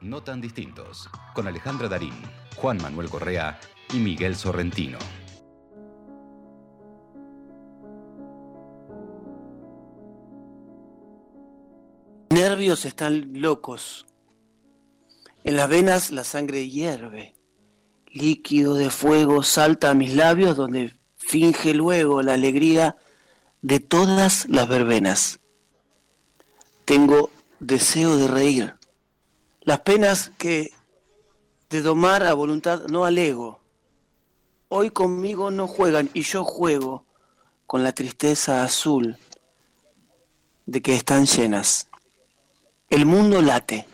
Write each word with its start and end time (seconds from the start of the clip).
No 0.00 0.22
tan 0.22 0.40
distintos, 0.40 1.10
con 1.34 1.46
Alejandra 1.46 1.86
Darín, 1.86 2.14
Juan 2.56 2.80
Manuel 2.80 3.10
Correa 3.10 3.60
y 3.92 3.98
Miguel 3.98 4.34
Sorrentino. 4.34 4.96
Nervios 12.30 12.86
están 12.86 13.42
locos. 13.42 14.06
En 15.44 15.56
las 15.56 15.68
venas 15.68 16.10
la 16.10 16.24
sangre 16.24 16.70
hierve. 16.70 17.34
Líquido 18.06 18.76
de 18.76 18.88
fuego 18.88 19.42
salta 19.42 19.90
a 19.90 19.94
mis 19.94 20.14
labios 20.14 20.56
donde 20.56 20.96
finge 21.18 21.74
luego 21.74 22.22
la 22.22 22.32
alegría 22.32 22.96
de 23.60 23.80
todas 23.80 24.48
las 24.48 24.66
verbenas. 24.66 25.40
Tengo 26.86 27.30
deseo 27.58 28.16
de 28.16 28.28
reír. 28.28 28.79
Las 29.70 29.82
penas 29.82 30.32
que 30.36 30.72
de 31.68 31.80
domar 31.80 32.24
a 32.24 32.34
voluntad 32.34 32.88
no 32.88 33.04
alego. 33.04 33.60
Hoy 34.66 34.90
conmigo 34.90 35.52
no 35.52 35.68
juegan 35.68 36.10
y 36.12 36.22
yo 36.22 36.42
juego 36.42 37.06
con 37.68 37.84
la 37.84 37.92
tristeza 37.92 38.64
azul 38.64 39.16
de 40.66 40.82
que 40.82 40.96
están 40.96 41.24
llenas. 41.26 41.86
El 42.88 43.06
mundo 43.06 43.40
late. 43.42 43.86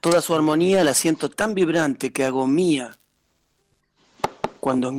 Toda 0.00 0.22
su 0.22 0.34
armonía 0.34 0.82
la 0.84 0.94
siento 0.94 1.28
tan 1.28 1.54
vibrante 1.54 2.10
que 2.10 2.24
hago 2.24 2.46
mía 2.46 2.96
cuando 4.58 4.90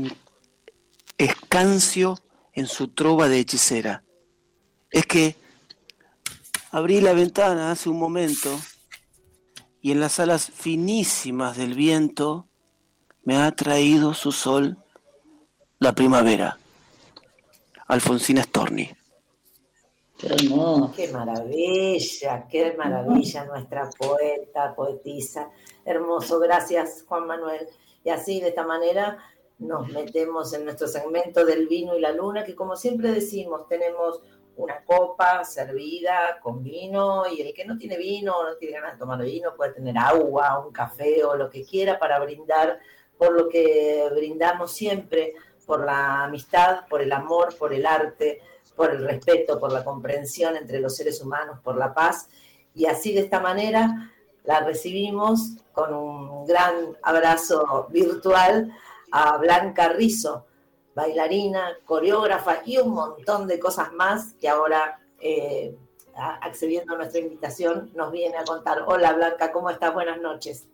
escancio 1.17 2.19
en 2.53 2.67
su 2.67 2.89
trova 2.89 3.27
de 3.27 3.39
hechicera. 3.39 4.03
Es 4.91 5.07
que 5.07 5.35
abrí 6.69 7.01
la 7.01 7.13
ventana 7.13 7.71
hace 7.71 7.89
un 7.89 7.97
momento 7.97 8.55
y 9.81 9.91
en 9.91 9.99
las 9.99 10.19
alas 10.19 10.49
finísimas 10.51 11.57
del 11.57 11.73
viento 11.73 12.47
me 13.23 13.37
ha 13.37 13.51
traído 13.51 14.13
su 14.13 14.31
sol 14.31 14.77
la 15.79 15.93
primavera. 15.93 16.57
Alfonsina 17.87 18.43
Storni. 18.43 18.89
Qué 20.17 20.27
hermoso. 20.27 20.93
Qué 20.95 21.07
maravilla, 21.07 22.45
qué 22.49 22.75
maravilla 22.77 23.45
nuestra 23.45 23.89
poeta, 23.89 24.75
poetisa. 24.75 25.49
Hermoso, 25.85 26.39
gracias 26.39 27.05
Juan 27.07 27.25
Manuel. 27.25 27.67
Y 28.03 28.09
así, 28.09 28.41
de 28.41 28.49
esta 28.49 28.65
manera, 28.65 29.17
nos 29.59 29.87
metemos 29.89 30.53
en 30.53 30.65
nuestro 30.65 30.87
segmento 30.87 31.45
del 31.45 31.67
vino 31.67 31.95
y 31.97 32.01
la 32.01 32.11
luna, 32.11 32.43
que 32.43 32.55
como 32.55 32.75
siempre 32.75 33.11
decimos, 33.11 33.67
tenemos 33.67 34.21
una 34.59 34.83
copa 34.83 35.45
servida 35.45 36.37
con 36.41 36.61
vino 36.61 37.23
y 37.31 37.41
el 37.41 37.53
que 37.53 37.63
no 37.63 37.77
tiene 37.77 37.97
vino 37.97 38.35
o 38.35 38.43
no 38.43 38.55
tiene 38.57 38.75
ganas 38.75 38.93
de 38.93 38.99
tomar 38.99 39.21
vino 39.23 39.55
puede 39.55 39.71
tener 39.71 39.97
agua, 39.97 40.59
un 40.65 40.73
café 40.73 41.23
o 41.23 41.35
lo 41.35 41.49
que 41.49 41.63
quiera 41.63 41.97
para 41.97 42.19
brindar 42.19 42.77
por 43.17 43.31
lo 43.31 43.47
que 43.47 44.09
brindamos 44.13 44.73
siempre, 44.73 45.33
por 45.65 45.85
la 45.85 46.25
amistad, 46.25 46.87
por 46.89 47.01
el 47.01 47.11
amor, 47.13 47.55
por 47.57 47.73
el 47.73 47.85
arte, 47.85 48.41
por 48.75 48.91
el 48.91 49.03
respeto, 49.05 49.59
por 49.59 49.71
la 49.71 49.83
comprensión 49.83 50.57
entre 50.57 50.79
los 50.79 50.95
seres 50.95 51.21
humanos, 51.21 51.59
por 51.63 51.77
la 51.77 51.93
paz. 51.93 52.27
Y 52.75 52.85
así 52.85 53.13
de 53.13 53.21
esta 53.21 53.39
manera 53.39 54.11
la 54.43 54.59
recibimos 54.61 55.57
con 55.71 55.93
un 55.93 56.45
gran 56.45 56.97
abrazo 57.01 57.87
virtual 57.89 58.73
a 59.11 59.37
Blanca 59.37 59.89
Rizzo, 59.89 60.45
bailarina, 60.99 61.77
coreógrafa 61.85 62.61
y 62.65 62.77
un 62.77 62.89
montón 62.89 63.47
de 63.47 63.57
cosas 63.57 63.93
más 63.93 64.33
que 64.33 64.49
ahora, 64.49 64.99
eh, 65.21 65.73
accediendo 66.41 66.93
a 66.93 66.97
nuestra 66.97 67.21
invitación, 67.21 67.91
nos 67.95 68.11
viene 68.11 68.37
a 68.37 68.43
contar. 68.43 68.83
Hola 68.85 69.13
Blanca, 69.13 69.51
¿cómo 69.53 69.69
estás? 69.69 69.93
Buenas 69.93 70.19
noches. 70.19 70.67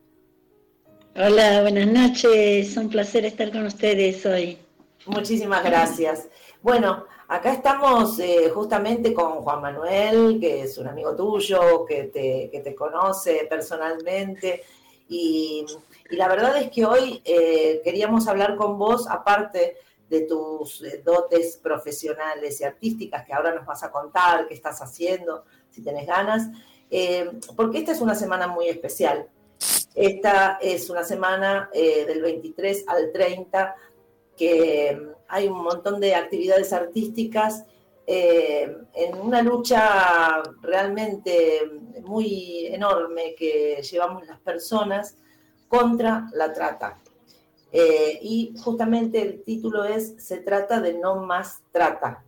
Hola, 1.15 1.61
buenas 1.61 1.87
noches. 1.87 2.75
Un 2.75 2.89
placer 2.89 3.25
estar 3.25 3.51
con 3.51 3.65
ustedes 3.65 4.25
hoy. 4.25 4.57
Muchísimas 5.05 5.63
gracias. 5.63 6.27
Bueno, 6.63 7.05
acá 7.27 7.53
estamos 7.53 8.17
eh, 8.19 8.49
justamente 8.51 9.13
con 9.13 9.43
Juan 9.43 9.61
Manuel, 9.61 10.39
que 10.39 10.63
es 10.63 10.79
un 10.79 10.87
amigo 10.87 11.15
tuyo, 11.15 11.85
que 11.85 12.05
te, 12.05 12.49
que 12.51 12.61
te 12.61 12.73
conoce 12.73 13.45
personalmente. 13.47 14.63
Y, 15.07 15.65
la 16.09 16.27
verdad 16.27 16.57
es 16.57 16.69
que 16.71 16.85
hoy 16.85 17.21
eh, 17.25 17.81
queríamos 17.83 18.27
hablar 18.27 18.55
con 18.55 18.77
vos, 18.77 19.07
aparte 19.07 19.77
de 20.09 20.21
tus 20.21 20.83
eh, 20.83 21.01
dotes 21.03 21.57
profesionales 21.57 22.61
y 22.61 22.63
artísticas 22.63 23.25
que 23.25 23.33
ahora 23.33 23.53
nos 23.53 23.65
vas 23.65 23.83
a 23.83 23.91
contar, 23.91 24.47
qué 24.47 24.53
estás 24.53 24.81
haciendo, 24.81 25.45
si 25.69 25.81
tenés 25.81 26.07
ganas, 26.07 26.47
eh, 26.89 27.31
porque 27.55 27.79
esta 27.79 27.91
es 27.91 28.01
una 28.01 28.15
semana 28.15 28.47
muy 28.47 28.67
especial. 28.67 29.27
Esta 29.93 30.59
es 30.61 30.89
una 30.89 31.03
semana 31.03 31.69
eh, 31.73 32.05
del 32.05 32.21
23 32.21 32.85
al 32.87 33.11
30 33.11 33.75
que 34.37 34.99
mm, 34.99 35.09
hay 35.27 35.47
un 35.47 35.63
montón 35.63 35.99
de 35.99 36.15
actividades 36.15 36.73
artísticas 36.73 37.65
en 38.07 39.19
una 39.19 39.41
lucha 39.41 40.43
realmente 40.61 41.61
muy 42.03 42.67
enorme 42.67 43.33
que 43.33 43.81
llevamos 43.81 44.27
las 44.27 44.39
personas 44.41 45.17
contra 45.67 46.27
la 46.33 46.53
trata. 46.53 46.99
Eh, 47.77 48.19
y 48.21 48.53
justamente 48.63 49.21
el 49.21 49.43
título 49.43 49.83
es 49.83 50.15
Se 50.17 50.37
trata 50.37 50.79
de 50.79 50.93
no 50.93 51.17
más 51.17 51.61
trata. 51.73 52.23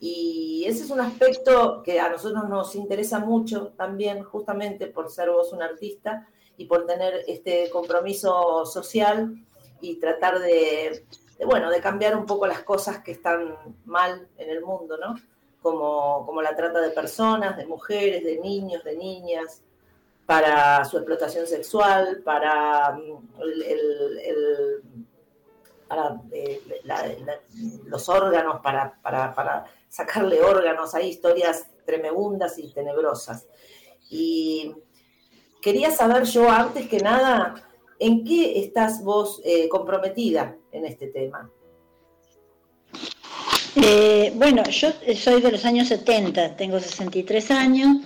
Y 0.00 0.64
ese 0.66 0.82
es 0.82 0.90
un 0.90 1.00
aspecto 1.00 1.80
que 1.84 2.00
a 2.00 2.08
nosotros 2.08 2.48
nos 2.48 2.74
interesa 2.74 3.20
mucho 3.20 3.68
también, 3.76 4.24
justamente 4.24 4.88
por 4.88 5.10
ser 5.10 5.30
vos 5.30 5.52
un 5.52 5.62
artista 5.62 6.26
y 6.56 6.64
por 6.64 6.86
tener 6.86 7.22
este 7.28 7.70
compromiso 7.70 8.66
social 8.66 9.36
y 9.80 10.00
tratar 10.00 10.40
de, 10.40 11.06
bueno, 11.46 11.70
de 11.70 11.80
cambiar 11.80 12.16
un 12.16 12.26
poco 12.26 12.48
las 12.48 12.64
cosas 12.64 12.98
que 12.98 13.12
están 13.12 13.54
mal 13.84 14.26
en 14.38 14.50
el 14.50 14.60
mundo, 14.60 14.98
¿no? 14.98 15.14
Como, 15.62 16.26
como 16.26 16.42
la 16.42 16.56
trata 16.56 16.80
de 16.80 16.90
personas, 16.90 17.56
de 17.56 17.64
mujeres, 17.64 18.24
de 18.24 18.40
niños, 18.40 18.82
de 18.82 18.96
niñas, 18.96 19.62
para 20.26 20.84
su 20.84 20.96
explotación 20.96 21.46
sexual, 21.46 22.22
para, 22.24 22.92
mm, 22.92 23.28
eh, 26.32 26.60
los 27.86 28.08
órganos, 28.08 28.60
para, 28.62 29.64
sacarle 29.88 30.42
órganos. 30.42 30.94
Hay 30.94 31.08
historias 31.08 31.66
tremendas 31.84 32.58
y 32.58 32.72
tenebrosas. 32.72 33.46
Y 34.10 34.74
quería 35.60 35.90
saber 35.90 36.24
yo, 36.24 36.50
antes 36.50 36.88
que 36.88 36.98
nada, 36.98 37.54
¿en 37.98 38.24
qué 38.24 38.58
estás 38.60 39.04
vos 39.04 39.40
eh, 39.44 39.68
comprometida 39.68 40.56
en 40.72 40.86
este 40.86 41.08
tema? 41.08 41.50
Eh, 43.76 44.32
bueno, 44.36 44.62
yo 44.64 44.88
soy 45.16 45.40
de 45.40 45.52
los 45.52 45.64
años 45.64 45.88
70, 45.88 46.56
tengo 46.56 46.80
63 46.80 47.50
años 47.50 47.98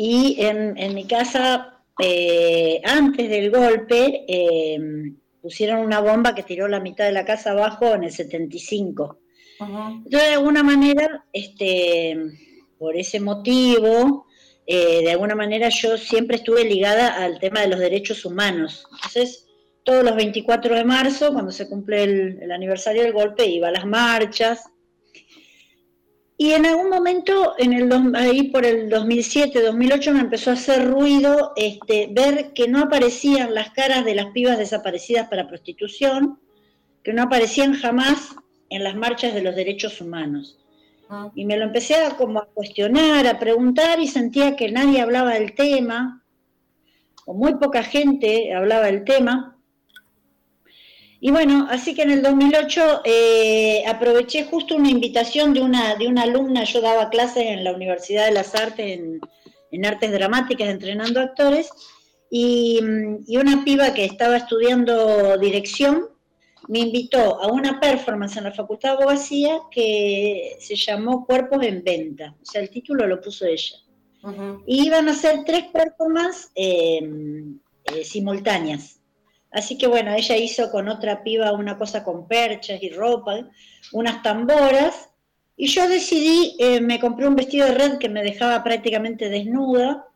y 0.00 0.36
en, 0.38 0.94
mi 0.94 1.08
casa, 1.08 1.82
eh, 2.00 2.80
antes 2.84 3.28
del 3.28 3.50
golpe, 3.50 4.24
em, 4.28 5.16
pusieron 5.42 5.80
una 5.80 5.98
bomba 5.98 6.36
que 6.36 6.44
tiró 6.44 6.68
la 6.68 6.78
mitad 6.78 7.04
de 7.04 7.10
la 7.10 7.24
casa 7.24 7.50
abajo 7.50 7.92
en 7.94 8.04
el 8.04 8.12
75. 8.12 9.18
Entonces, 9.58 10.28
de 10.28 10.34
alguna 10.34 10.62
manera, 10.62 11.24
este, 11.32 12.16
por 12.78 12.96
ese 12.96 13.18
motivo, 13.18 14.26
eh, 14.68 15.02
de 15.02 15.10
alguna 15.10 15.34
manera 15.34 15.68
yo 15.68 15.98
siempre 15.98 16.36
estuve 16.36 16.62
ligada 16.62 17.16
al 17.16 17.40
tema 17.40 17.62
de 17.62 17.68
los 17.68 17.80
derechos 17.80 18.24
humanos. 18.24 18.86
Entonces, 18.92 19.48
todos 19.82 20.04
los 20.04 20.14
24 20.14 20.76
de 20.76 20.84
marzo, 20.84 21.32
cuando 21.32 21.50
se 21.50 21.68
cumple 21.68 22.04
el, 22.04 22.38
el 22.40 22.52
aniversario 22.52 23.02
del 23.02 23.12
golpe, 23.12 23.46
iba 23.46 23.66
a 23.66 23.72
las 23.72 23.84
marchas, 23.84 24.70
y 26.40 26.52
en 26.52 26.66
algún 26.66 26.88
momento, 26.88 27.56
en 27.58 27.72
el, 27.72 28.14
ahí 28.14 28.44
por 28.44 28.64
el 28.64 28.88
2007, 28.88 29.60
2008, 29.60 30.12
me 30.14 30.20
empezó 30.20 30.50
a 30.50 30.52
hacer 30.52 30.88
ruido 30.88 31.52
este, 31.56 32.08
ver 32.12 32.52
que 32.52 32.68
no 32.68 32.78
aparecían 32.78 33.56
las 33.56 33.70
caras 33.70 34.04
de 34.04 34.14
las 34.14 34.26
pibas 34.26 34.56
desaparecidas 34.56 35.28
para 35.28 35.48
prostitución, 35.48 36.38
que 37.02 37.12
no 37.12 37.24
aparecían 37.24 37.74
jamás 37.74 38.36
en 38.70 38.84
las 38.84 38.94
marchas 38.94 39.34
de 39.34 39.42
los 39.42 39.56
derechos 39.56 40.00
humanos. 40.00 40.60
Ah. 41.10 41.28
Y 41.34 41.44
me 41.44 41.56
lo 41.56 41.64
empecé 41.64 41.96
a, 41.96 42.16
como 42.16 42.38
a 42.38 42.46
cuestionar, 42.46 43.26
a 43.26 43.40
preguntar 43.40 43.98
y 43.98 44.06
sentía 44.06 44.54
que 44.54 44.70
nadie 44.70 45.00
hablaba 45.00 45.34
del 45.34 45.56
tema, 45.56 46.22
o 47.26 47.34
muy 47.34 47.56
poca 47.56 47.82
gente 47.82 48.54
hablaba 48.54 48.86
del 48.86 49.02
tema. 49.02 49.57
Y 51.20 51.30
bueno, 51.32 51.66
así 51.68 51.94
que 51.94 52.02
en 52.02 52.12
el 52.12 52.22
2008 52.22 53.02
eh, 53.04 53.82
aproveché 53.86 54.44
justo 54.44 54.76
una 54.76 54.90
invitación 54.90 55.52
de 55.52 55.60
una, 55.60 55.96
de 55.96 56.06
una 56.06 56.22
alumna, 56.22 56.64
yo 56.64 56.80
daba 56.80 57.10
clases 57.10 57.44
en 57.46 57.64
la 57.64 57.72
Universidad 57.72 58.26
de 58.26 58.32
las 58.32 58.54
Artes, 58.54 59.00
en, 59.70 59.84
Artes 59.84 60.12
Dramáticas, 60.12 60.68
entrenando 60.68 61.20
actores, 61.20 61.70
y, 62.30 62.80
una 63.36 63.64
piba 63.64 63.94
que 63.94 64.04
estaba 64.04 64.36
estudiando 64.36 65.38
dirección 65.38 66.06
me 66.68 66.80
invitó 66.80 67.40
a 67.40 67.50
una 67.50 67.80
performance 67.80 68.36
en 68.36 68.44
la 68.44 68.52
Facultad 68.52 68.90
de 68.90 69.02
Abogacía 69.02 69.60
que 69.70 70.56
se 70.60 70.76
llamó 70.76 71.24
Cuerpos 71.24 71.64
en 71.64 71.82
Venta, 71.82 72.34
o 72.40 72.44
sea, 72.44 72.60
el 72.60 72.70
título 72.70 73.06
lo 73.06 73.20
puso 73.20 73.46
ella. 73.46 73.76
Y 74.66 74.86
iban 74.86 75.08
a 75.08 75.14
ser 75.14 75.44
tres 75.44 75.64
performances. 75.72 76.50
Eh, 76.54 77.00
eh, 77.94 78.04
simultáneas. 78.04 78.97
Así 79.50 79.78
que 79.78 79.86
bueno, 79.86 80.12
ella 80.14 80.36
hizo 80.36 80.70
con 80.70 80.88
otra 80.88 81.22
piba 81.22 81.52
una 81.52 81.78
cosa 81.78 82.04
con 82.04 82.28
perchas 82.28 82.82
y 82.82 82.90
ropa, 82.90 83.48
unas 83.92 84.22
tamboras, 84.22 85.10
y 85.56 85.66
yo 85.68 85.88
decidí, 85.88 86.54
eh, 86.58 86.80
me 86.80 87.00
compré 87.00 87.26
un 87.26 87.34
vestido 87.34 87.66
de 87.66 87.74
red 87.74 87.98
que 87.98 88.08
me 88.08 88.22
dejaba 88.22 88.62
prácticamente 88.62 89.28
desnuda, 89.28 90.06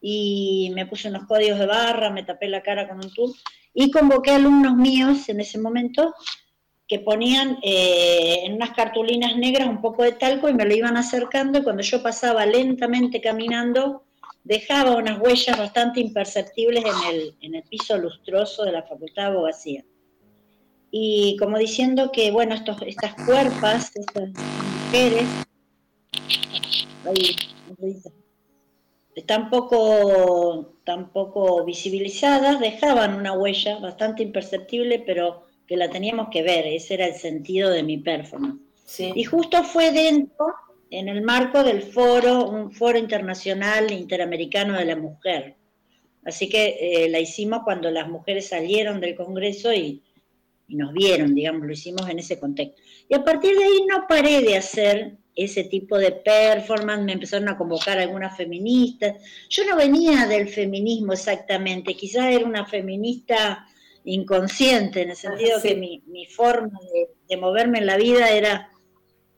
y 0.00 0.70
me 0.74 0.86
puse 0.86 1.08
unos 1.08 1.26
códigos 1.26 1.58
de 1.58 1.66
barra, 1.66 2.10
me 2.10 2.22
tapé 2.22 2.48
la 2.48 2.62
cara 2.62 2.88
con 2.88 2.96
un 2.96 3.12
tubo, 3.12 3.34
y 3.72 3.90
convoqué 3.90 4.32
alumnos 4.32 4.74
míos 4.74 5.28
en 5.28 5.40
ese 5.40 5.58
momento 5.58 6.14
que 6.88 7.00
ponían 7.00 7.58
eh, 7.62 8.42
en 8.44 8.54
unas 8.54 8.70
cartulinas 8.70 9.36
negras 9.36 9.68
un 9.68 9.80
poco 9.80 10.02
de 10.02 10.12
talco 10.12 10.48
y 10.48 10.54
me 10.54 10.64
lo 10.64 10.74
iban 10.74 10.96
acercando 10.96 11.58
y 11.58 11.62
cuando 11.62 11.82
yo 11.82 12.02
pasaba 12.02 12.46
lentamente 12.46 13.20
caminando 13.20 14.05
dejaba 14.46 14.96
unas 14.96 15.20
huellas 15.20 15.58
bastante 15.58 16.00
imperceptibles 16.00 16.84
en 16.84 17.14
el, 17.14 17.34
en 17.40 17.54
el 17.56 17.62
piso 17.64 17.98
lustroso 17.98 18.64
de 18.64 18.72
la 18.72 18.84
Facultad 18.84 19.22
de 19.24 19.28
Abogacía. 19.28 19.84
Y 20.90 21.36
como 21.38 21.58
diciendo 21.58 22.12
que, 22.12 22.30
bueno, 22.30 22.54
estos, 22.54 22.80
estas 22.82 23.14
cuerpas, 23.26 23.94
estas 23.96 24.30
mujeres, 24.86 25.26
están 29.16 29.50
poco, 29.50 30.74
tan 30.84 31.10
poco 31.12 31.64
visibilizadas, 31.64 32.60
dejaban 32.60 33.14
una 33.14 33.32
huella 33.32 33.80
bastante 33.80 34.22
imperceptible, 34.22 35.00
pero 35.00 35.46
que 35.66 35.76
la 35.76 35.90
teníamos 35.90 36.28
que 36.30 36.42
ver, 36.42 36.66
ese 36.68 36.94
era 36.94 37.06
el 37.06 37.14
sentido 37.14 37.70
de 37.70 37.82
mi 37.82 37.98
performance. 37.98 38.60
Y 39.00 39.24
justo 39.24 39.64
fue 39.64 39.90
dentro, 39.90 40.54
en 40.90 41.08
el 41.08 41.22
marco 41.22 41.62
del 41.62 41.82
foro, 41.82 42.48
un 42.48 42.72
foro 42.72 42.98
internacional 42.98 43.90
interamericano 43.92 44.78
de 44.78 44.84
la 44.84 44.96
mujer. 44.96 45.56
Así 46.24 46.48
que 46.48 46.76
eh, 46.80 47.08
la 47.08 47.20
hicimos 47.20 47.60
cuando 47.64 47.90
las 47.90 48.08
mujeres 48.08 48.48
salieron 48.48 49.00
del 49.00 49.14
Congreso 49.14 49.72
y, 49.72 50.02
y 50.68 50.76
nos 50.76 50.92
vieron, 50.92 51.34
digamos, 51.34 51.66
lo 51.66 51.72
hicimos 51.72 52.08
en 52.08 52.18
ese 52.18 52.38
contexto. 52.38 52.80
Y 53.08 53.14
a 53.14 53.22
partir 53.22 53.56
de 53.56 53.64
ahí 53.64 53.84
no 53.88 54.06
paré 54.08 54.40
de 54.40 54.56
hacer 54.56 55.16
ese 55.36 55.64
tipo 55.64 55.98
de 55.98 56.12
performance, 56.12 57.04
me 57.04 57.12
empezaron 57.12 57.48
a 57.48 57.58
convocar 57.58 57.98
algunas 57.98 58.36
feministas. 58.36 59.16
Yo 59.50 59.66
no 59.66 59.76
venía 59.76 60.26
del 60.26 60.48
feminismo 60.48 61.12
exactamente, 61.12 61.94
quizás 61.94 62.32
era 62.32 62.44
una 62.44 62.64
feminista 62.64 63.66
inconsciente, 64.04 65.02
en 65.02 65.10
el 65.10 65.16
sentido 65.16 65.60
que 65.60 65.74
mi, 65.74 66.26
forma 66.26 66.78
de, 67.28 67.36
moverme 67.36 67.78
en 67.78 67.86
la 67.86 67.96
vida 67.96 68.30
era, 68.30 68.70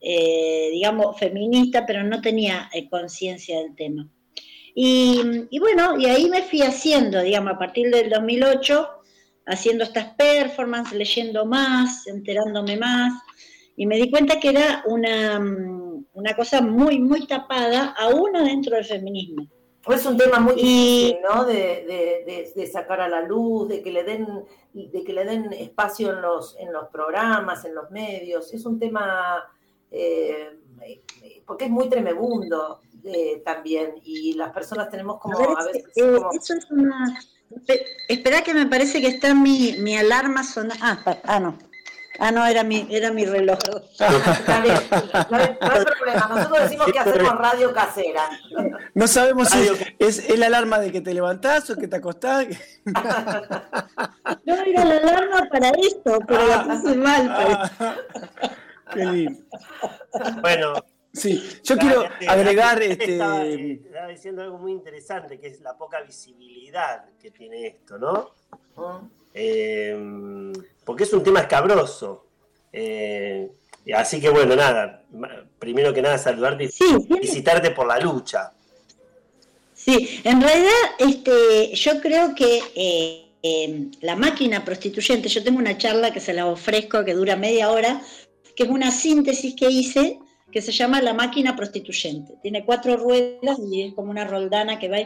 eh, 0.00 0.70
digamos, 0.72 1.18
feminista, 1.18 1.84
pero 1.86 2.02
no 2.02 2.20
tenía 2.20 2.68
eh, 2.72 2.88
conciencia 2.88 3.58
del 3.58 3.74
tema. 3.74 4.08
Y, 4.74 5.58
bueno, 5.58 5.98
y 5.98 6.06
ahí 6.06 6.28
me 6.28 6.42
fui 6.42 6.62
haciendo, 6.62 7.20
digamos, 7.20 7.54
a 7.54 7.58
partir 7.58 7.90
del 7.90 8.10
2008, 8.10 8.88
haciendo 9.46 9.82
estas 9.82 10.14
performances, 10.14 10.96
leyendo 10.96 11.46
más, 11.46 12.06
enterándome 12.06 12.76
más, 12.76 13.12
y 13.76 13.86
me 13.86 13.96
di 13.96 14.08
cuenta 14.08 14.38
que 14.38 14.50
era 14.50 14.84
una, 14.86 15.40
una 16.12 16.34
cosa 16.36 16.60
muy, 16.60 17.00
muy 17.00 17.26
tapada, 17.26 17.94
aún 17.98 18.32
dentro 18.34 18.76
del 18.76 18.84
feminismo 18.84 19.48
es 19.94 20.06
un 20.06 20.16
tema 20.16 20.40
muy 20.40 20.54
difícil, 20.54 21.18
¿no? 21.22 21.44
De, 21.44 22.70
sacar 22.70 23.00
a 23.00 23.08
la 23.08 23.22
luz, 23.22 23.68
de 23.68 23.82
que 23.82 23.90
le 23.90 24.04
den, 24.04 24.26
de 24.72 25.04
que 25.04 25.12
le 25.12 25.24
den 25.24 25.52
espacio 25.52 26.12
en 26.12 26.20
los, 26.20 26.56
en 26.58 26.72
los 26.72 26.88
programas, 26.88 27.64
en 27.64 27.74
los 27.74 27.90
medios. 27.90 28.52
Es 28.52 28.66
un 28.66 28.78
tema 28.78 29.44
eh, 29.90 30.58
porque 31.46 31.64
es 31.64 31.70
muy 31.70 31.88
tremebundo 31.88 32.80
eh, 33.04 33.42
también 33.44 33.94
y 34.04 34.34
las 34.34 34.52
personas 34.52 34.90
tenemos 34.90 35.18
como 35.18 35.38
a, 35.38 35.64
veces 35.64 35.84
eh, 35.96 36.18
Eso 36.32 36.54
es 36.54 36.70
una... 36.70 37.20
Espera 38.08 38.42
que 38.42 38.52
me 38.52 38.66
parece 38.66 39.00
que 39.00 39.06
está 39.06 39.34
mi, 39.34 39.76
mi 39.78 39.96
alarma 39.96 40.44
sonando. 40.44 40.84
Ah, 40.84 41.16
ah, 41.24 41.40
no. 41.40 41.56
Ah, 42.20 42.32
no, 42.32 42.44
era 42.44 42.64
mi, 42.64 42.86
era 42.90 43.12
mi 43.12 43.24
reloj. 43.24 43.58
Está 43.92 44.60
bien, 44.60 44.76
no, 45.30 45.36
hay, 45.36 45.56
problema. 45.56 46.26
Nosotros 46.28 46.62
decimos 46.64 46.92
que 46.92 46.98
hacemos 46.98 47.38
radio 47.38 47.72
casera. 47.72 48.28
No 48.92 49.06
sabemos 49.06 49.48
si 49.48 49.68
es, 50.00 50.36
la 50.36 50.46
alarma 50.46 50.80
de 50.80 50.90
que 50.90 51.00
te 51.00 51.14
levantás 51.14 51.70
o 51.70 51.76
que 51.76 51.86
te 51.86 51.96
acostás. 51.96 52.48
No 54.44 54.54
era 54.54 54.84
la 54.84 54.96
alarma 54.96 55.48
para 55.50 55.70
esto, 55.70 56.18
pero 56.26 56.46
la 56.48 56.64
puse 56.64 56.94
mal. 56.96 57.70
Pues. 58.38 58.50
Qué 58.92 59.04
lindo. 59.04 59.42
Bueno. 60.40 60.74
Sí, 61.12 61.42
yo 61.64 61.76
quiero 61.76 62.04
agregar. 62.28 62.82
Este... 62.82 63.12
Estaba, 63.12 63.46
estaba, 63.46 64.08
diciendo 64.08 64.42
algo 64.42 64.58
muy 64.58 64.72
interesante, 64.72 65.38
que 65.40 65.48
es 65.48 65.60
la 65.60 65.76
poca 65.76 66.00
visibilidad 66.02 67.06
que 67.20 67.30
tiene 67.30 67.66
esto, 67.66 67.98
¿no? 67.98 68.34
Eh, 69.34 70.52
porque 70.84 71.04
es 71.04 71.12
un 71.12 71.22
tema 71.22 71.40
escabroso. 71.40 72.26
Eh, 72.72 73.50
así 73.94 74.20
que 74.20 74.28
bueno, 74.28 74.54
nada, 74.54 75.04
primero 75.58 75.92
que 75.92 76.02
nada 76.02 76.18
saludarte 76.18 76.64
y 76.64 76.68
felicitarte 76.68 77.70
por 77.70 77.86
la 77.86 77.98
lucha. 77.98 78.52
Sí, 79.74 80.20
en 80.24 80.40
realidad 80.40 80.72
este, 80.98 81.74
yo 81.74 82.00
creo 82.00 82.34
que 82.34 82.60
eh, 83.42 83.90
la 84.00 84.16
máquina 84.16 84.64
prostituyente, 84.64 85.28
yo 85.28 85.42
tengo 85.42 85.58
una 85.58 85.78
charla 85.78 86.12
que 86.12 86.20
se 86.20 86.32
la 86.32 86.46
ofrezco 86.46 87.04
que 87.04 87.14
dura 87.14 87.36
media 87.36 87.70
hora, 87.70 88.02
que 88.58 88.64
es 88.64 88.70
una 88.70 88.90
síntesis 88.90 89.54
que 89.54 89.70
hice 89.70 90.18
que 90.50 90.60
se 90.60 90.72
llama 90.72 91.00
La 91.00 91.14
máquina 91.14 91.54
prostituyente. 91.54 92.34
Tiene 92.42 92.64
cuatro 92.64 92.96
ruedas 92.96 93.56
y 93.70 93.82
es 93.82 93.94
como 93.94 94.10
una 94.10 94.24
roldana 94.24 94.80
que 94.80 94.88
va. 94.88 94.98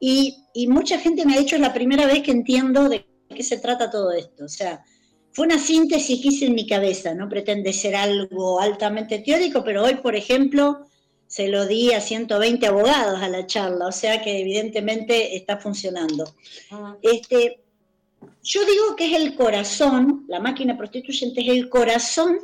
Y, 0.00 0.36
y 0.52 0.66
mucha 0.66 0.98
gente 0.98 1.24
me 1.24 1.36
ha 1.36 1.38
dicho, 1.38 1.54
es 1.54 1.62
la 1.62 1.72
primera 1.72 2.04
vez 2.06 2.24
que 2.24 2.32
entiendo 2.32 2.88
de 2.88 3.06
qué 3.32 3.44
se 3.44 3.58
trata 3.58 3.92
todo 3.92 4.10
esto. 4.10 4.46
O 4.46 4.48
sea, 4.48 4.82
fue 5.30 5.46
una 5.46 5.56
síntesis 5.56 6.20
que 6.20 6.28
hice 6.30 6.46
en 6.46 6.56
mi 6.56 6.66
cabeza, 6.66 7.14
no 7.14 7.28
pretende 7.28 7.72
ser 7.72 7.94
algo 7.94 8.58
altamente 8.58 9.20
teórico, 9.20 9.62
pero 9.62 9.84
hoy, 9.84 9.94
por 10.02 10.16
ejemplo, 10.16 10.80
se 11.28 11.46
lo 11.46 11.64
di 11.64 11.92
a 11.92 12.00
120 12.00 12.66
abogados 12.66 13.22
a 13.22 13.28
la 13.28 13.46
charla, 13.46 13.86
o 13.86 13.92
sea 13.92 14.20
que 14.20 14.40
evidentemente 14.40 15.36
está 15.36 15.58
funcionando. 15.58 16.34
Ah. 16.72 16.96
Este, 17.02 17.60
yo 18.42 18.64
digo 18.64 18.96
que 18.96 19.06
es 19.06 19.22
el 19.22 19.36
corazón, 19.36 20.24
la 20.26 20.40
máquina 20.40 20.76
prostituyente 20.76 21.42
es 21.42 21.48
el 21.50 21.68
corazón 21.68 22.38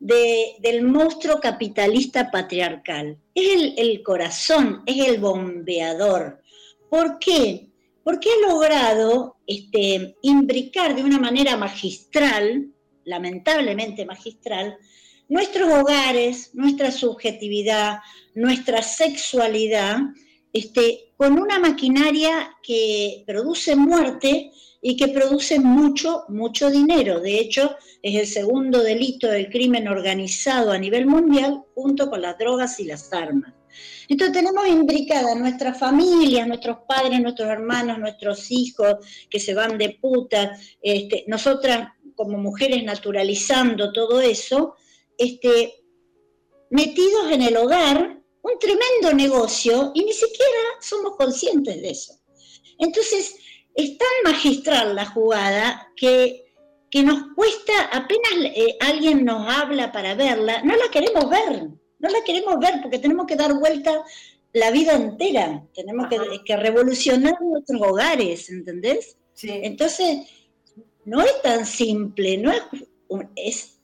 del 0.00 0.82
monstruo 0.82 1.38
capitalista 1.38 2.30
patriarcal. 2.30 3.18
Es 3.34 3.74
el, 3.76 4.02
corazón, 4.02 4.82
es 4.86 5.06
el 5.06 5.20
bombeador. 5.20 6.40
¿Por 6.88 7.18
qué? 7.18 7.70
porque 8.02 8.28
ha 8.28 8.48
logrado 8.48 9.36
este, 9.46 10.16
imbricar 10.22 10.94
de 10.94 11.04
una 11.04 11.18
manera 11.18 11.56
magistral, 11.56 12.72
lamentablemente 13.04 14.04
magistral, 14.04 14.76
nuestros 15.28 15.72
hogares, 15.72 16.50
nuestra 16.54 16.90
subjetividad, 16.90 17.98
nuestra 18.34 18.82
sexualidad, 18.82 19.98
este, 20.52 21.12
con 21.16 21.38
una 21.38 21.58
maquinaria 21.58 22.56
que 22.62 23.24
produce 23.26 23.76
muerte 23.76 24.52
y 24.82 24.96
que 24.96 25.08
produce 25.08 25.60
mucho, 25.60 26.24
mucho 26.28 26.70
dinero. 26.70 27.20
De 27.20 27.38
hecho, 27.38 27.76
es 28.02 28.16
el 28.16 28.26
segundo 28.26 28.82
delito 28.82 29.28
del 29.28 29.50
crimen 29.50 29.88
organizado 29.88 30.72
a 30.72 30.78
nivel 30.78 31.06
mundial 31.06 31.64
junto 31.74 32.08
con 32.08 32.22
las 32.22 32.38
drogas 32.38 32.80
y 32.80 32.84
las 32.84 33.12
armas. 33.12 33.52
Entonces 34.08 34.36
tenemos 34.36 34.66
imbricadas 34.66 35.36
nuestras 35.36 35.78
familias, 35.78 36.48
nuestros 36.48 36.78
padres, 36.88 37.20
nuestros 37.20 37.48
hermanos, 37.48 37.98
nuestros 37.98 38.50
hijos 38.50 38.96
que 39.28 39.38
se 39.38 39.54
van 39.54 39.78
de 39.78 39.98
puta, 40.00 40.58
este, 40.82 41.24
nosotras 41.28 41.90
como 42.16 42.38
mujeres 42.38 42.82
naturalizando 42.82 43.92
todo 43.92 44.20
eso, 44.20 44.74
este, 45.16 45.74
metidos 46.70 47.30
en 47.30 47.42
el 47.42 47.56
hogar, 47.56 48.19
un 48.42 48.58
tremendo 48.58 49.12
negocio 49.14 49.92
y 49.94 50.04
ni 50.04 50.12
siquiera 50.12 50.60
somos 50.80 51.16
conscientes 51.16 51.80
de 51.80 51.90
eso. 51.90 52.14
Entonces, 52.78 53.34
es 53.74 53.98
tan 53.98 54.08
magistral 54.24 54.94
la 54.94 55.06
jugada 55.06 55.92
que, 55.96 56.54
que 56.90 57.02
nos 57.02 57.34
cuesta, 57.34 57.84
apenas 57.92 58.32
eh, 58.54 58.76
alguien 58.80 59.24
nos 59.24 59.46
habla 59.48 59.92
para 59.92 60.14
verla, 60.14 60.62
no 60.62 60.76
la 60.76 60.90
queremos 60.90 61.28
ver 61.28 61.70
no 62.00 62.08
la 62.08 62.24
queremos 62.24 62.58
ver 62.58 62.80
porque 62.82 62.98
tenemos 62.98 63.26
que 63.26 63.36
dar 63.36 63.54
vuelta 63.54 64.02
la 64.52 64.70
vida 64.72 64.94
entera, 64.94 65.64
tenemos 65.74 66.08
que, 66.44 66.56
revolucionar 66.56 67.40
nuestros 67.40 67.80
hogares, 67.80 68.50
¿entendés? 68.50 69.16
Entonces, 69.42 70.26
no 71.04 71.22
es 71.22 71.40
tan 71.42 71.64
simple, 71.64 72.36
no 72.38 72.50
es, 72.50 72.62
es 73.36 73.79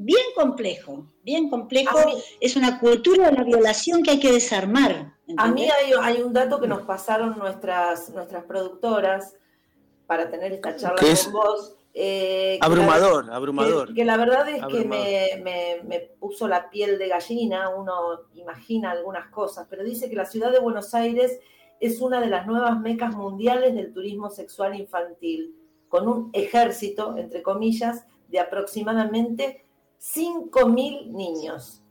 bien 0.00 0.26
complejo, 0.34 1.06
bien 1.22 1.50
complejo, 1.50 1.98
es 2.40 2.56
una 2.56 2.80
cultura 2.80 3.30
de 3.30 3.36
la 3.36 3.44
violación 3.44 4.02
que 4.02 4.12
hay 4.12 4.20
que 4.20 4.32
desarmar. 4.32 5.14
A 5.36 5.48
mí 5.48 5.68
hay, 6.02 6.22
un 6.22 6.32
dato 6.32 6.60
que 6.60 6.66
nos 6.66 6.82
pasaron 6.82 7.38
nuestras, 7.38 8.10
nuestras 8.10 8.44
productoras 8.44 9.36
para 10.06 10.28
tener 10.30 10.52
esta 10.52 10.74
charla 10.74 11.00
con 11.00 11.32
vos, 11.32 11.76
eh, 11.92 12.58
abrumador, 12.62 13.30
abrumador. 13.30 13.94
Que, 13.94 14.04
la 14.04 14.16
verdad 14.16 14.48
es 14.48 14.64
que 14.66 14.84
me, 14.84 16.00
puso 16.18 16.48
la 16.48 16.70
piel 16.70 16.98
de 16.98 17.08
gallina, 17.08 17.68
uno 17.68 17.92
imagina 18.34 18.92
algunas 18.92 19.28
cosas, 19.28 19.66
pero 19.68 19.84
dice 19.84 20.08
que 20.08 20.16
la 20.16 20.24
ciudad 20.24 20.50
de 20.50 20.60
Buenos 20.60 20.94
Aires 20.94 21.40
es 21.78 22.00
una 22.00 22.20
de 22.20 22.28
las 22.28 22.46
nuevas 22.46 22.78
mecas 22.80 23.14
mundiales 23.14 23.74
del 23.74 23.92
turismo 23.92 24.30
sexual 24.30 24.74
infantil, 24.78 25.56
con 25.88 26.08
un 26.08 26.30
ejército, 26.32 27.16
entre 27.16 27.42
comillas, 27.42 28.06
de 28.28 28.38
aproximadamente 28.38 29.64
5.000 30.00 31.06
niños. 31.10 31.82